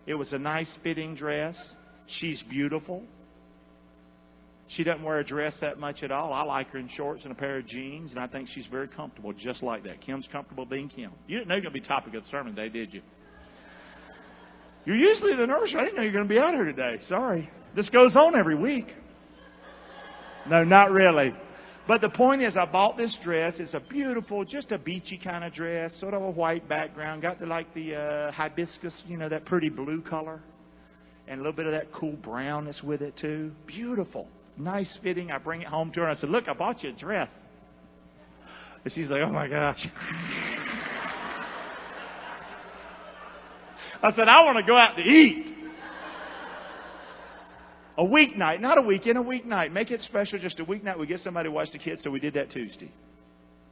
[0.07, 1.57] It was a nice fitting dress.
[2.07, 3.03] She's beautiful.
[4.69, 6.33] She doesn't wear a dress that much at all.
[6.33, 8.89] I like her in shorts and a pair of jeans, and I think she's very
[8.89, 10.01] comfortable just like that.
[10.01, 11.11] Kim's comfortable being Kim.
[11.27, 13.03] You didn't know you're going to be topic of the sermon today, did you?
[14.85, 15.75] You're usually the nurse.
[15.77, 16.97] I didn't know you're going to be out here today.
[17.03, 17.51] Sorry.
[17.77, 18.87] This goes on every week.
[20.49, 21.33] No, not really.
[21.87, 23.55] But the point is, I bought this dress.
[23.59, 27.23] It's a beautiful, just a beachy kind of dress, sort of a white background.
[27.23, 30.41] Got the like the uh, hibiscus, you know, that pretty blue color,
[31.27, 33.51] and a little bit of that cool brownness with it too.
[33.67, 35.33] Beautiful, nice fitting.
[35.33, 36.09] I bring it home to her.
[36.09, 37.31] I said, "Look, I bought you a dress."
[38.85, 39.85] And she's like, "Oh my gosh."
[44.05, 45.62] I said, "I want to go out to eat."
[47.99, 49.73] A weeknight, not a weekend, a weeknight.
[49.73, 50.99] Make it special, just a weeknight.
[50.99, 52.91] We get somebody to watch the kids, so we did that Tuesday.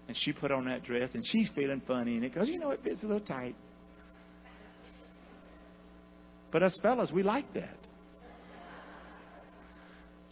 [0.09, 2.71] And she put on that dress, and she's feeling funny in it because, you know,
[2.71, 3.55] it fits a little tight.
[6.53, 7.77] But us fellas, we like that.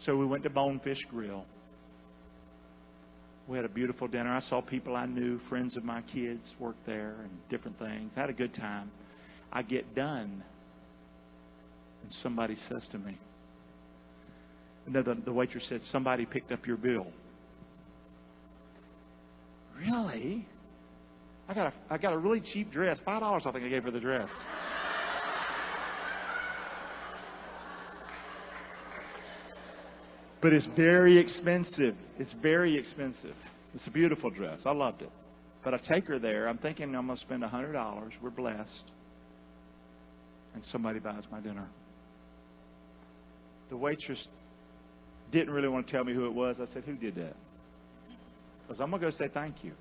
[0.05, 1.44] So we went to Bonefish Grill.
[3.46, 4.31] We had a beautiful dinner.
[4.31, 8.11] I saw people I knew, friends of my kids, work there and different things.
[8.14, 8.90] Had a good time.
[9.51, 10.44] I get done,
[12.03, 13.16] and somebody says to me,
[14.94, 17.07] and the, the waitress said, Somebody picked up your bill.
[19.79, 20.46] Really?
[21.48, 22.98] I got a, I got a really cheap dress.
[23.05, 24.29] Five dollars I think I gave for the dress.
[30.40, 31.96] But it's very expensive.
[32.18, 33.35] It's very expensive.
[33.74, 34.61] It's a beautiful dress.
[34.64, 35.11] I loved it.
[35.64, 36.48] But I take her there.
[36.48, 38.11] I'm thinking I'm going to spend a $100.
[38.22, 38.85] We're blessed.
[40.55, 41.68] And somebody buys my dinner.
[43.68, 44.24] The waitress
[45.31, 46.57] didn't really want to tell me who it was.
[46.61, 47.37] I said, Who did that?
[48.67, 49.73] Because I'm going to go say thank you.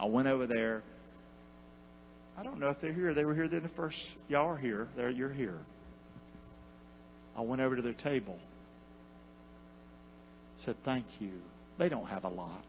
[0.00, 0.82] I went over there.
[2.36, 3.14] I don't know if they're here.
[3.14, 3.96] They were here then the first.
[4.28, 4.88] Y'all are here.
[4.96, 5.58] There, you're here.
[7.36, 8.38] I went over to their table.
[10.64, 11.32] Said thank you.
[11.78, 12.64] They don't have a lot.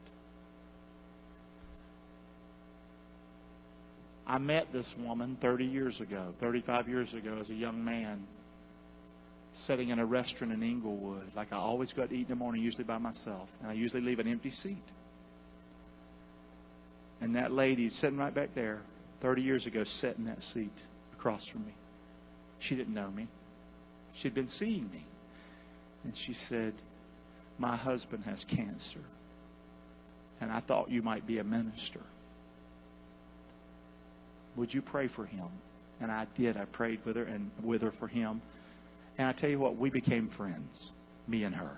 [4.28, 8.28] I met this woman 30 years ago, 35 years ago, as a young man
[9.70, 12.64] sitting in a restaurant in Inglewood, like I always go to eat in the morning,
[12.64, 14.82] usually by myself, and I usually leave an empty seat.
[17.22, 18.82] And that lady sitting right back there,
[19.22, 20.74] 30 years ago, sat in that seat
[21.14, 21.76] across from me.
[22.60, 23.28] She didn't know me.
[24.22, 25.06] She'd been seeing me.
[26.04, 26.74] And she said,
[27.60, 29.06] My husband has cancer.
[30.42, 32.02] And I thought you might be a minister.
[34.56, 35.48] Would you pray for him?
[36.02, 36.58] And I did.
[36.58, 38.42] I prayed with her and with her for him.
[39.20, 40.92] And I tell you what, we became friends,
[41.28, 41.78] me and her.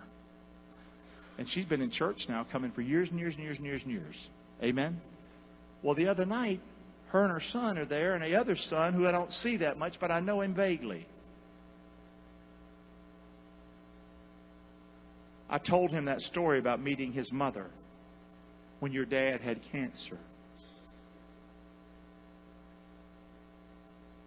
[1.39, 3.81] And she's been in church now, coming for years and years and years and years
[3.81, 4.15] and years.
[4.61, 5.01] Amen?
[5.81, 6.61] Well, the other night,
[7.07, 9.79] her and her son are there, and the other son who I don't see that
[9.79, 11.07] much, but I know him vaguely.
[15.49, 17.71] I told him that story about meeting his mother
[18.81, 20.19] when your dad had cancer.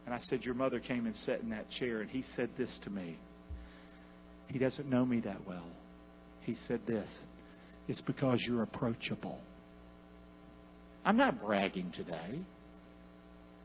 [0.07, 2.79] And I said, Your mother came and sat in that chair, and he said this
[2.85, 3.19] to me.
[4.49, 5.67] He doesn't know me that well.
[6.43, 7.09] He said this
[7.89, 9.41] It's because you're approachable.
[11.05, 12.41] I'm not bragging today.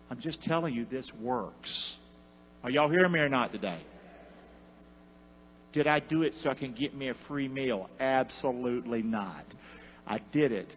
[0.09, 1.95] I'm just telling you this works.
[2.63, 3.81] Are y'all hearing me or not today?
[5.71, 7.89] Did I do it so I can get me a free meal?
[7.99, 9.45] Absolutely not.
[10.07, 10.67] I did it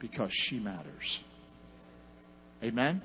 [0.00, 1.20] because she matters.
[2.62, 3.00] Amen?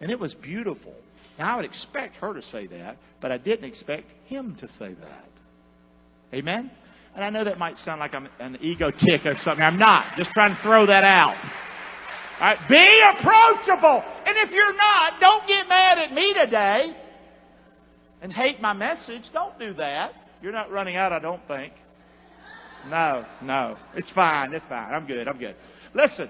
[0.00, 0.94] And it was beautiful.
[1.40, 4.92] Now, I would expect her to say that, but I didn't expect him to say
[4.92, 5.28] that.
[6.34, 6.70] Amen?
[7.14, 9.64] And I know that might sound like I'm an ego tick or something.
[9.64, 10.18] I'm not.
[10.18, 11.36] Just trying to throw that out.
[12.40, 12.58] All right?
[12.68, 14.04] Be approachable.
[14.26, 16.94] And if you're not, don't get mad at me today
[18.20, 19.22] and hate my message.
[19.32, 20.12] Don't do that.
[20.42, 21.72] You're not running out, I don't think.
[22.86, 23.78] No, no.
[23.94, 24.52] It's fine.
[24.52, 24.92] It's fine.
[24.92, 25.26] I'm good.
[25.26, 25.56] I'm good.
[25.94, 26.28] Listen.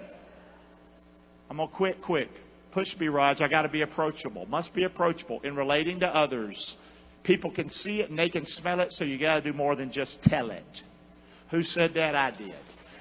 [1.50, 2.30] I'm going to quit quick.
[2.72, 3.40] Push me, Raj.
[3.40, 4.46] I got to be approachable.
[4.46, 6.76] Must be approachable in relating to others.
[7.24, 9.76] People can see it and they can smell it, so you got to do more
[9.76, 10.64] than just tell it.
[11.50, 12.14] Who said that?
[12.14, 12.54] I did.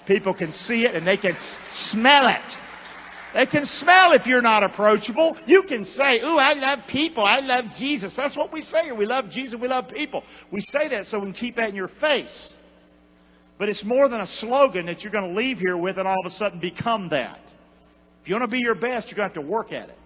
[0.08, 1.38] People can see it and they can
[1.92, 2.56] smell it.
[3.34, 5.38] They can smell if you're not approachable.
[5.46, 7.24] You can say, Ooh, I love people.
[7.24, 8.16] I love Jesus.
[8.18, 8.92] That's what we say.
[8.92, 9.60] We love Jesus.
[9.62, 10.24] We love people.
[10.52, 12.54] We say that so we can keep that in your face.
[13.60, 16.20] But it's more than a slogan that you're going to leave here with and all
[16.26, 17.40] of a sudden become that.
[18.30, 19.98] You want to be your best, you're going to have to work at it.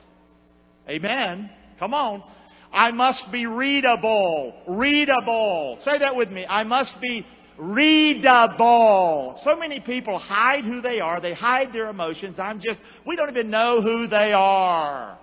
[0.88, 1.50] Amen.
[1.78, 2.24] Come on.
[2.72, 4.54] I must be readable.
[4.66, 5.78] Readable.
[5.84, 6.46] Say that with me.
[6.46, 9.38] I must be readable.
[9.44, 11.20] So many people hide who they are.
[11.20, 12.40] They hide their emotions.
[12.40, 15.20] I'm just, we don't even know who they are.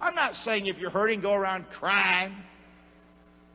[0.00, 2.36] I'm not saying if you're hurting, go around crying.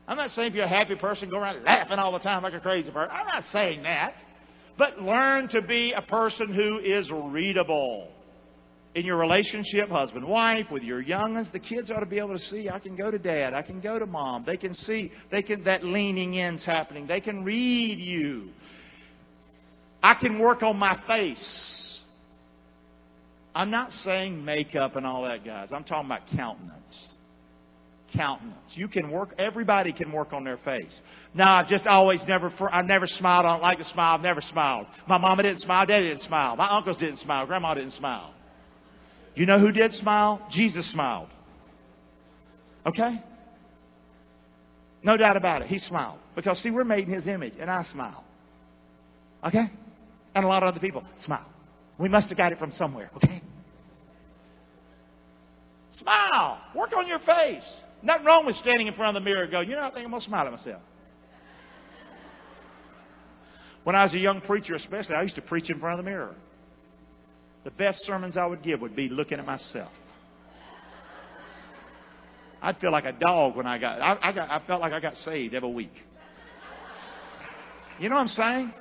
[0.06, 2.52] I'm not saying if you're a happy person, go around laughing all the time like
[2.52, 3.10] a crazy person.
[3.10, 4.16] I'm not saying that.
[4.76, 8.12] But learn to be a person who is readable
[8.96, 12.38] in your relationship, husband, wife, with your youngins, the kids ought to be able to
[12.38, 14.44] see, I can go to dad, I can go to mom.
[14.46, 17.06] They can see, they can, that leaning in's happening.
[17.06, 18.48] They can read you.
[20.02, 22.00] I can work on my face.
[23.54, 25.68] I'm not saying makeup and all that, guys.
[25.72, 27.08] I'm talking about countenance.
[28.14, 28.56] Countenance.
[28.70, 30.98] You can work, everybody can work on their face.
[31.34, 33.44] Now, I've just always never, I never smiled.
[33.44, 34.14] I don't like to smile.
[34.14, 34.86] I've never smiled.
[35.06, 35.84] My mama didn't smile.
[35.84, 36.56] Daddy didn't smile.
[36.56, 37.44] My uncles didn't smile.
[37.44, 38.32] Grandma didn't smile.
[39.36, 40.44] You know who did smile?
[40.50, 41.28] Jesus smiled.
[42.86, 43.22] Okay?
[45.02, 45.68] No doubt about it.
[45.68, 46.18] He smiled.
[46.34, 48.24] Because, see, we're made in His image, and I smile.
[49.44, 49.70] Okay?
[50.34, 51.46] And a lot of other people smile.
[51.98, 53.42] We must have got it from somewhere, okay?
[55.98, 56.60] Smile.
[56.74, 57.80] Work on your face.
[58.02, 60.04] Nothing wrong with standing in front of the mirror and going, you know, I think
[60.04, 60.82] I'm going to smile at myself.
[63.84, 66.10] When I was a young preacher, especially, I used to preach in front of the
[66.10, 66.34] mirror.
[67.66, 69.90] The best sermons I would give would be looking at myself.
[72.62, 75.00] I'd feel like a dog when I got I, I got I felt like I
[75.00, 75.92] got saved every week.
[77.98, 78.74] You know what I'm saying?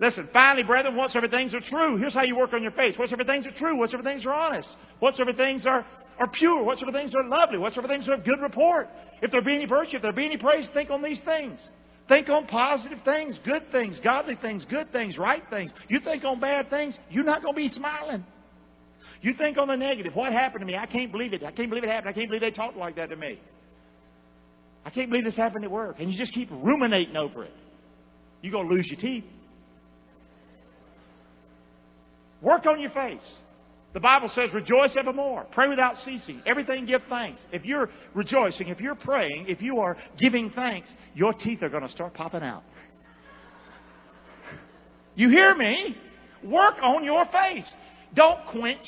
[0.00, 1.98] Listen, finally, brethren, whatsoever things are true.
[1.98, 2.96] Here's how you work on your face.
[2.96, 3.76] Whatsoever things are true.
[3.76, 4.70] Whatsoever things are honest.
[5.00, 5.84] Whatsoever things are,
[6.18, 6.62] are pure.
[6.64, 7.58] Whatsoever things are lovely.
[7.58, 8.88] Whatsoever things are of good report.
[9.20, 11.68] If there be any virtue, if there be any praise, think on these things.
[12.08, 15.72] Think on positive things, good things, godly things, good things, right things.
[15.88, 18.24] You think on bad things, you're not going to be smiling.
[19.22, 20.14] You think on the negative.
[20.14, 20.76] What happened to me?
[20.76, 21.42] I can't believe it.
[21.42, 22.10] I can't believe it happened.
[22.10, 23.40] I can't believe they talked like that to me.
[24.84, 25.96] I can't believe this happened at work.
[25.98, 27.52] And you just keep ruminating over it.
[28.40, 29.24] You're going to lose your teeth.
[32.40, 33.36] Work on your face.
[33.96, 35.46] The Bible says, rejoice evermore.
[35.52, 36.42] Pray without ceasing.
[36.44, 37.40] Everything give thanks.
[37.50, 41.82] If you're rejoicing, if you're praying, if you are giving thanks, your teeth are going
[41.82, 42.62] to start popping out.
[45.14, 45.96] You hear me?
[46.44, 47.72] Work on your face.
[48.14, 48.86] Don't quench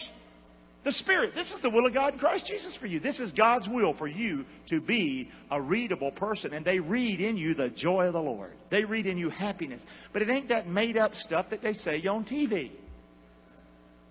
[0.84, 1.32] the Spirit.
[1.34, 3.00] This is the will of God in Christ Jesus for you.
[3.00, 6.52] This is God's will for you to be a readable person.
[6.52, 8.52] And they read in you the joy of the Lord.
[8.70, 9.80] They read in you happiness.
[10.12, 12.72] But it ain't that made up stuff that they say on TV.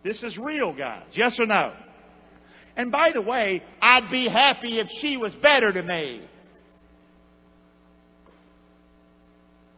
[0.03, 1.03] This is real, guys.
[1.11, 1.73] Yes or no?
[2.75, 6.27] And by the way, I'd be happy if she was better to me.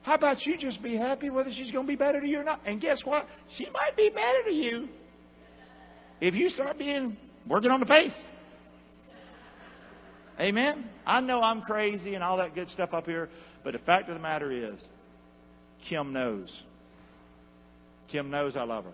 [0.01, 2.43] How about you just be happy whether she's going to be better to you or
[2.43, 2.61] not?
[2.65, 3.27] And guess what?
[3.57, 4.89] She might be better to you
[6.19, 7.15] if you start being
[7.47, 8.11] working on the pace.
[10.39, 10.89] Amen.
[11.05, 13.29] I know I'm crazy and all that good stuff up here,
[13.63, 14.81] but the fact of the matter is,
[15.87, 16.63] Kim knows.
[18.09, 18.93] Kim knows I love her.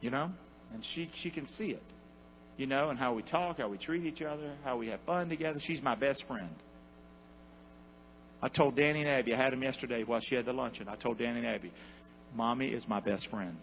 [0.00, 0.30] You know?
[0.72, 1.82] And she, she can see it.
[2.58, 5.28] you know, and how we talk, how we treat each other, how we have fun
[5.30, 5.60] together.
[5.62, 6.50] She's my best friend.
[8.42, 10.88] I told Danny and Abby, I had them yesterday while she had the luncheon.
[10.88, 11.72] I told Danny and Abby,
[12.34, 13.56] Mommy is my best friend.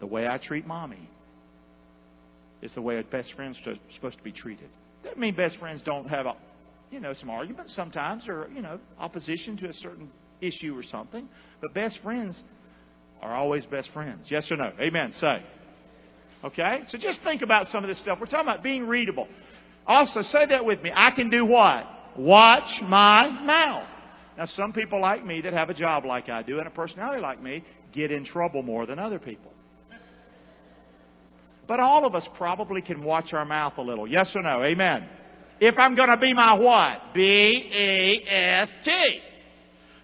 [0.00, 1.08] The way I treat Mommy
[2.60, 3.58] is the way a best friend's
[3.94, 4.68] supposed to be treated.
[5.04, 6.36] Doesn't mean best friends don't have, a,
[6.90, 11.28] you know, some arguments sometimes or, you know, opposition to a certain issue or something.
[11.60, 12.40] But best friends
[13.22, 14.26] are always best friends.
[14.28, 14.72] Yes or no?
[14.80, 15.12] Amen.
[15.12, 15.42] Say.
[16.44, 16.80] Okay?
[16.88, 18.18] So just think about some of this stuff.
[18.20, 19.28] We're talking about being readable.
[19.86, 20.90] Also, say that with me.
[20.94, 21.86] I can do what?
[22.16, 23.88] Watch my mouth.
[24.36, 27.20] Now, some people like me that have a job like I do and a personality
[27.20, 29.52] like me get in trouble more than other people.
[31.66, 34.06] But all of us probably can watch our mouth a little.
[34.06, 34.62] Yes or no?
[34.64, 35.08] Amen.
[35.60, 37.14] If I'm going to be my what?
[37.14, 38.90] B-E-S-T.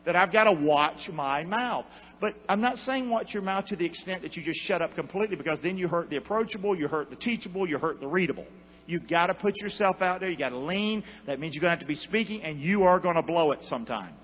[0.05, 1.87] That I've got to watch my mouth.
[2.21, 4.95] But I'm not saying watch your mouth to the extent that you just shut up
[4.95, 8.47] completely because then you hurt the approachable, you hurt the teachable, you hurt the readable.
[8.87, 10.31] You've got to put yourself out there.
[10.31, 11.03] You've got to lean.
[11.27, 13.53] That means you're going to have to be speaking, and you are going to blow
[13.53, 14.17] it sometimes.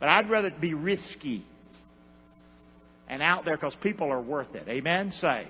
[0.00, 1.46] But I'd rather be risky
[3.08, 4.68] and out there because people are worth it.
[4.68, 5.12] Amen?
[5.12, 5.46] Say.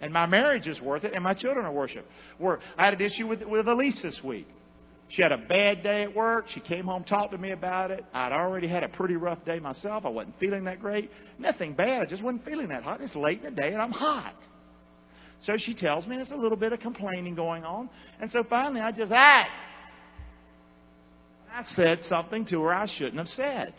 [0.00, 2.06] And my marriage is worth it, and my children are worship.
[2.38, 4.46] I had an issue with, with Elise this week.
[5.08, 6.46] She had a bad day at work.
[6.48, 8.04] She came home, talked to me about it.
[8.12, 10.04] I'd already had a pretty rough day myself.
[10.04, 11.10] I wasn't feeling that great.
[11.38, 12.02] Nothing bad.
[12.02, 13.00] I just wasn't feeling that hot.
[13.00, 14.34] It's late in the day, and I'm hot.
[15.40, 17.88] So she tells me there's a little bit of complaining going on.
[18.20, 19.42] And so finally I just, hey!
[21.52, 23.74] I said something to her I shouldn't have said.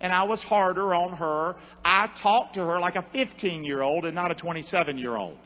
[0.00, 1.56] And I was harder on her.
[1.84, 5.38] I talked to her like a 15 year old and not a 27 year old.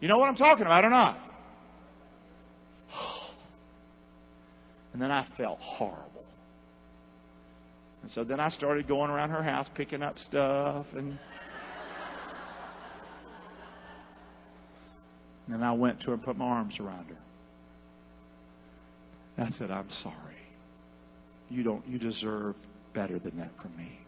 [0.00, 1.18] You know what I'm talking about or not?
[4.96, 6.24] And then I felt horrible.
[8.00, 11.18] And so then I started going around her house picking up stuff and
[15.48, 17.18] And I went to her and put my arms around her.
[19.36, 20.14] And I said, I'm sorry.
[21.50, 22.54] You don't you deserve
[22.94, 24.00] better than that from me.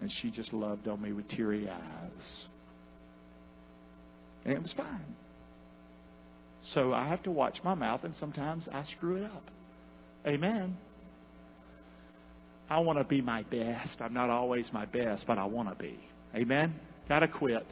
[0.00, 2.46] And she just loved on me with teary eyes.
[4.44, 5.14] And it was fine.
[6.70, 9.44] So I have to watch my mouth, and sometimes I screw it up.
[10.26, 10.76] Amen.
[12.70, 14.00] I want to be my best.
[14.00, 15.98] I'm not always my best, but I want to be.
[16.34, 16.74] Amen.
[17.08, 17.66] Got to quit.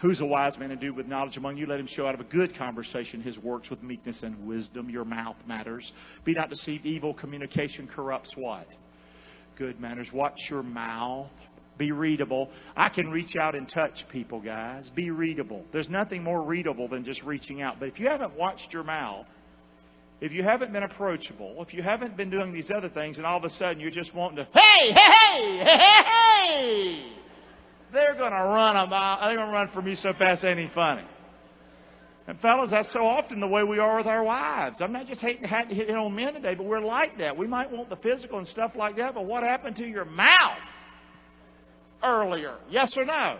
[0.00, 1.66] Who's a wise man and do with knowledge among you?
[1.66, 4.90] Let him show out of a good conversation his works with meekness and wisdom.
[4.90, 5.90] Your mouth matters.
[6.24, 6.84] Be not deceived.
[6.84, 8.66] Evil communication corrupts what?
[9.58, 10.08] Good manners.
[10.12, 11.30] Watch your mouth.
[11.78, 12.48] Be readable.
[12.76, 14.90] I can reach out and touch people, guys.
[14.94, 15.64] Be readable.
[15.72, 17.78] There's nothing more readable than just reaching out.
[17.78, 19.26] But if you haven't watched your mouth,
[20.20, 23.36] if you haven't been approachable, if you haven't been doing these other things, and all
[23.36, 26.02] of a sudden you're just wanting to, hey, hey, hey, hey,
[26.46, 27.12] hey,
[27.92, 29.18] they're going to run a mile.
[29.20, 31.04] They're going to run for me so fast, ain't even funny.
[32.28, 34.78] And fellas, that's so often the way we are with our wives.
[34.80, 37.36] I'm not just hating, hating hit on men today, but we're like that.
[37.36, 40.58] We might want the physical and stuff like that, but what happened to your mouth
[42.02, 42.56] earlier?
[42.70, 43.38] Yes or no?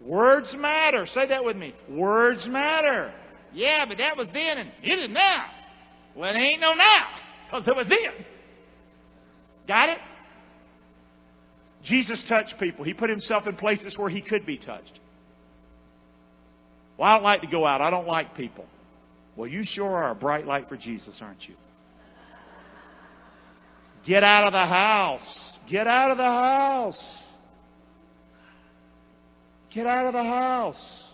[0.00, 1.06] Words matter.
[1.06, 1.74] Say that with me.
[1.88, 3.12] Words matter.
[3.52, 5.46] Yeah, but that was then and it is now.
[6.14, 7.06] Well, it ain't no now
[7.46, 8.26] because it was then.
[9.66, 9.98] Got it?
[11.82, 12.84] Jesus touched people.
[12.84, 15.00] He put himself in places where he could be touched.
[16.98, 17.80] Well, I don't like to go out.
[17.80, 18.64] I don't like people.
[19.36, 21.54] Well, you sure are a bright light for Jesus, aren't you?
[24.06, 25.55] Get out of the house.
[25.68, 27.22] Get out of the house.
[29.74, 31.06] Get out of the house.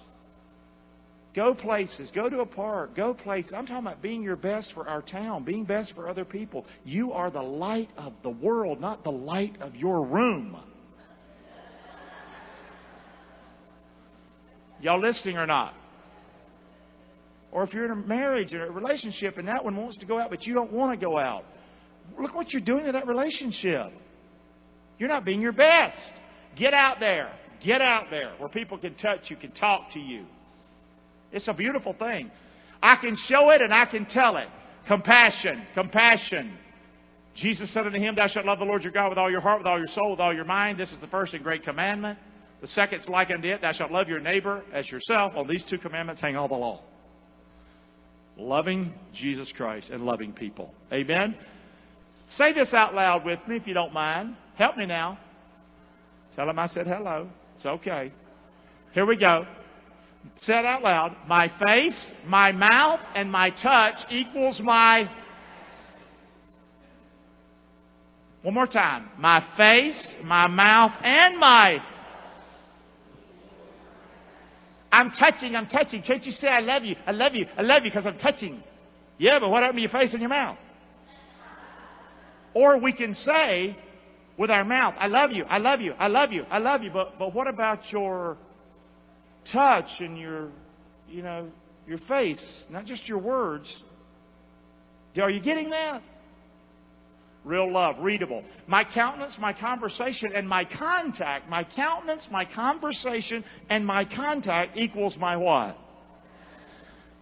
[1.35, 2.11] Go places.
[2.15, 2.95] Go to a park.
[2.95, 3.53] Go places.
[3.57, 6.67] I'm talking about being your best for our town, being best for other people.
[6.85, 10.57] You are the light of the world, not the light of your room.
[14.83, 15.75] Y'all listening or not?
[17.53, 20.19] Or if you're in a marriage or a relationship and that one wants to go
[20.19, 21.45] out, but you don't want to go out,
[22.19, 23.93] look what you're doing to that relationship.
[25.03, 25.97] You're not being your best.
[26.57, 27.33] Get out there.
[27.61, 30.27] Get out there where people can touch you, can talk to you.
[31.33, 32.31] It's a beautiful thing.
[32.81, 34.47] I can show it and I can tell it.
[34.87, 36.57] Compassion, compassion.
[37.35, 39.59] Jesus said unto him, Thou shalt love the Lord your God with all your heart,
[39.59, 40.79] with all your soul, with all your mind.
[40.79, 42.17] This is the first and great commandment.
[42.61, 45.33] The second's like unto it, Thou shalt love your neighbor as yourself.
[45.35, 46.81] On these two commandments hang all the law.
[48.37, 50.73] Loving Jesus Christ and loving people.
[50.93, 51.35] Amen?
[52.29, 54.37] Say this out loud with me if you don't mind.
[54.63, 55.19] Help me now.
[56.37, 57.29] Tell him I said hello.
[57.57, 58.13] It's okay.
[58.93, 59.45] Here we go.
[60.43, 61.17] Say it out loud.
[61.27, 65.11] My face, my mouth, and my touch equals my.
[68.43, 69.09] One more time.
[69.19, 71.79] My face, my mouth, and my.
[74.93, 76.03] I'm touching, I'm touching.
[76.03, 76.95] Can't you say I love you?
[77.05, 78.63] I love you, I love you because I'm touching.
[79.19, 80.57] Yeah, but what happened to your face and your mouth?
[82.55, 83.77] Or we can say
[84.39, 86.91] with our mouth, I love you, I love you, I love you, I love you.
[86.91, 88.37] But, but what about your
[89.53, 90.49] touch and your,
[91.09, 91.49] you know,
[91.87, 93.73] your face, not just your words?
[95.21, 96.03] Are you getting that?
[97.45, 98.45] Real love, readable.
[98.69, 101.49] My countenance, my conversation, and my contact.
[101.49, 105.77] My countenance, my conversation, and my contact equals my what?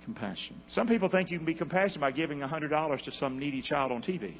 [0.05, 0.61] Compassion.
[0.71, 4.03] Some people think you can be compassionate by giving $100 to some needy child on
[4.03, 4.35] TV.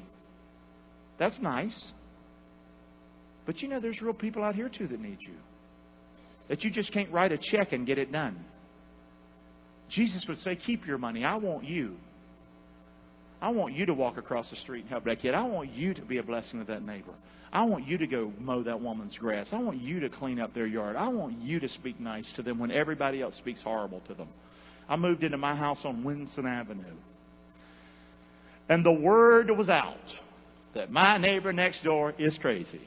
[1.17, 1.91] That's nice.
[3.45, 5.35] But you know, there's real people out here too that need you.
[6.49, 8.43] That you just can't write a check and get it done.
[9.89, 11.23] Jesus would say, Keep your money.
[11.23, 11.95] I want you.
[13.41, 15.33] I want you to walk across the street and help that kid.
[15.33, 17.13] I want you to be a blessing to that neighbor.
[17.51, 19.47] I want you to go mow that woman's grass.
[19.51, 20.95] I want you to clean up their yard.
[20.95, 24.29] I want you to speak nice to them when everybody else speaks horrible to them.
[24.87, 26.83] I moved into my house on Winston Avenue.
[28.69, 29.97] And the word was out
[30.75, 32.81] that my neighbor next door is crazy.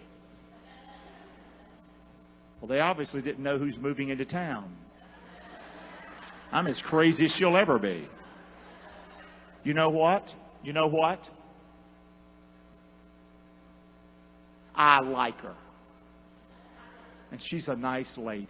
[2.65, 4.75] Well, they obviously didn't know who's moving into town.
[6.51, 8.09] I'm as crazy as she'll ever be.
[9.65, 10.25] You know what?
[10.63, 11.21] You know what?
[14.75, 15.55] I like her.
[17.31, 18.49] And she's a nice lady.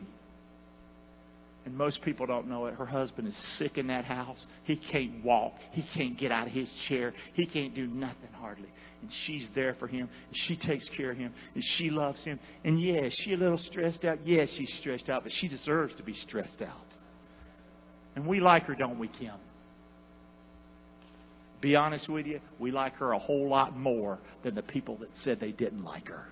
[1.64, 2.74] And most people don't know it.
[2.74, 4.44] Her husband is sick in that house.
[4.64, 5.54] He can't walk.
[5.72, 7.14] He can't get out of his chair.
[7.32, 8.68] He can't do nothing hardly.
[9.00, 10.08] And she's there for him.
[10.28, 11.32] And she takes care of him.
[11.54, 12.38] And she loves him.
[12.64, 14.18] And yes, she a little stressed out.
[14.26, 16.86] Yes, she's stressed out, but she deserves to be stressed out.
[18.14, 19.34] And we like her, don't we, Kim?
[21.64, 25.08] Be honest with you, we like her a whole lot more than the people that
[25.22, 26.26] said they didn't like her.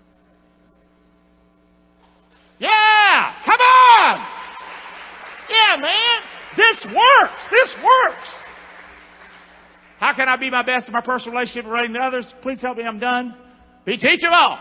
[2.59, 3.35] Yeah!
[3.47, 4.27] Come on!
[5.49, 6.21] Yeah, man!
[6.73, 7.43] This works!
[7.51, 8.29] This works!
[9.99, 12.27] How can I be my best in my personal relationship relating to others?
[12.43, 13.37] Please help me, I'm done.
[13.85, 14.57] Be teachable.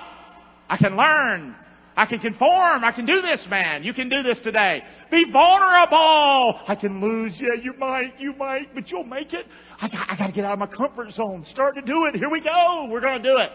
[0.69, 1.55] I can learn.
[1.95, 2.83] I can conform.
[2.83, 3.83] I can do this, man.
[3.83, 4.81] You can do this today.
[5.09, 6.59] Be vulnerable.
[6.67, 7.37] I can lose.
[7.39, 8.19] Yeah, you might.
[8.19, 9.45] You might, but you'll make it.
[9.79, 11.45] I got, I got to get out of my comfort zone.
[11.49, 12.15] Start to do it.
[12.15, 12.87] Here we go.
[12.89, 13.49] We're going to do it.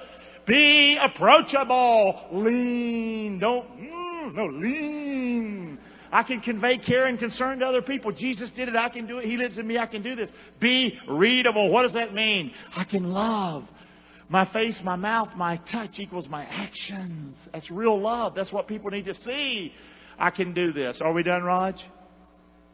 [0.47, 2.29] Be approachable.
[2.33, 3.39] Lean.
[3.39, 5.79] Don't, mm, no, lean.
[6.13, 8.13] I can convey care and concern to other people.
[8.13, 8.77] Jesus did it.
[8.77, 9.27] I can do it.
[9.27, 9.79] He lives in me.
[9.79, 10.31] I can do this.
[10.61, 11.71] Be readable.
[11.71, 12.53] What does that mean?
[12.75, 13.65] I can love.
[14.29, 17.37] My face, my mouth, my touch equals my actions.
[17.53, 18.35] That's real love.
[18.35, 19.73] That's what people need to see.
[20.19, 21.01] I can do this.
[21.01, 21.77] Are we done, Raj?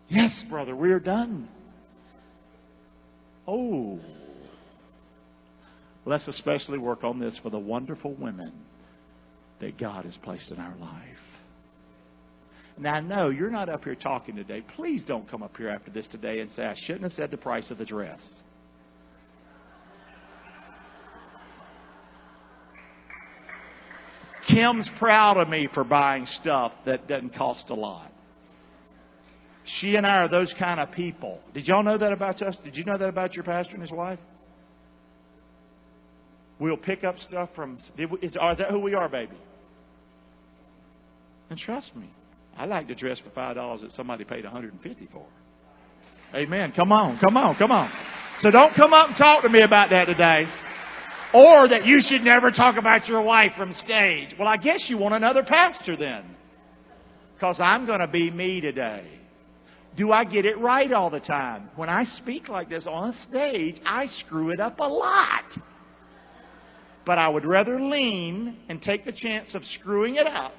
[0.08, 1.48] Yes, brother, we're done.
[3.46, 4.00] Oh.
[6.04, 8.52] Let's especially work on this for the wonderful women
[9.60, 11.31] that God has placed in our life.
[12.82, 14.64] Now, know you're not up here talking today.
[14.74, 17.36] Please don't come up here after this today and say, I shouldn't have said the
[17.36, 18.20] price of the dress.
[24.48, 28.10] Kim's proud of me for buying stuff that doesn't cost a lot.
[29.64, 31.40] She and I are those kind of people.
[31.54, 32.58] Did y'all know that about us?
[32.64, 34.18] Did you know that about your pastor and his wife?
[36.58, 37.78] We'll pick up stuff from.
[38.20, 39.36] Is, oh, is that who we are, baby?
[41.48, 42.10] And trust me,
[42.56, 45.26] I like to dress for five dollars that somebody paid 150 for.
[46.34, 46.72] Amen.
[46.74, 47.90] Come on, come on, come on.
[48.40, 50.44] So don't come up and talk to me about that today.
[51.34, 54.34] Or that you should never talk about your wife from stage.
[54.38, 56.24] Well, I guess you want another pastor then.
[57.34, 59.06] Because I'm going to be me today.
[59.96, 61.70] Do I get it right all the time?
[61.76, 65.44] When I speak like this on stage, I screw it up a lot.
[67.04, 70.52] But I would rather lean and take the chance of screwing it up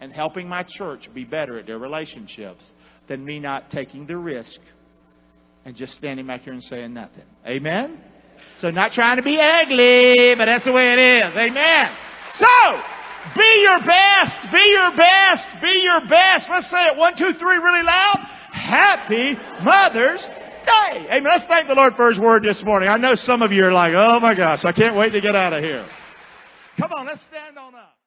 [0.00, 2.64] and helping my church be better at their relationships
[3.08, 4.58] than me not taking the risk
[5.64, 7.24] and just standing back here and saying nothing.
[7.46, 8.00] Amen?
[8.60, 11.36] So not trying to be ugly, but that's the way it is.
[11.36, 11.96] Amen.
[12.34, 12.46] So,
[13.36, 16.48] be your best, be your best, be your best.
[16.48, 18.16] Let's say it one, two, three really loud.
[18.52, 19.32] Happy
[19.62, 20.24] Mother's
[20.64, 21.06] Day.
[21.10, 21.24] Amen.
[21.24, 22.88] Let's thank the Lord for His Word this morning.
[22.88, 25.36] I know some of you are like, oh my gosh, I can't wait to get
[25.36, 25.86] out of here.
[26.78, 27.99] Come on, let's stand on up.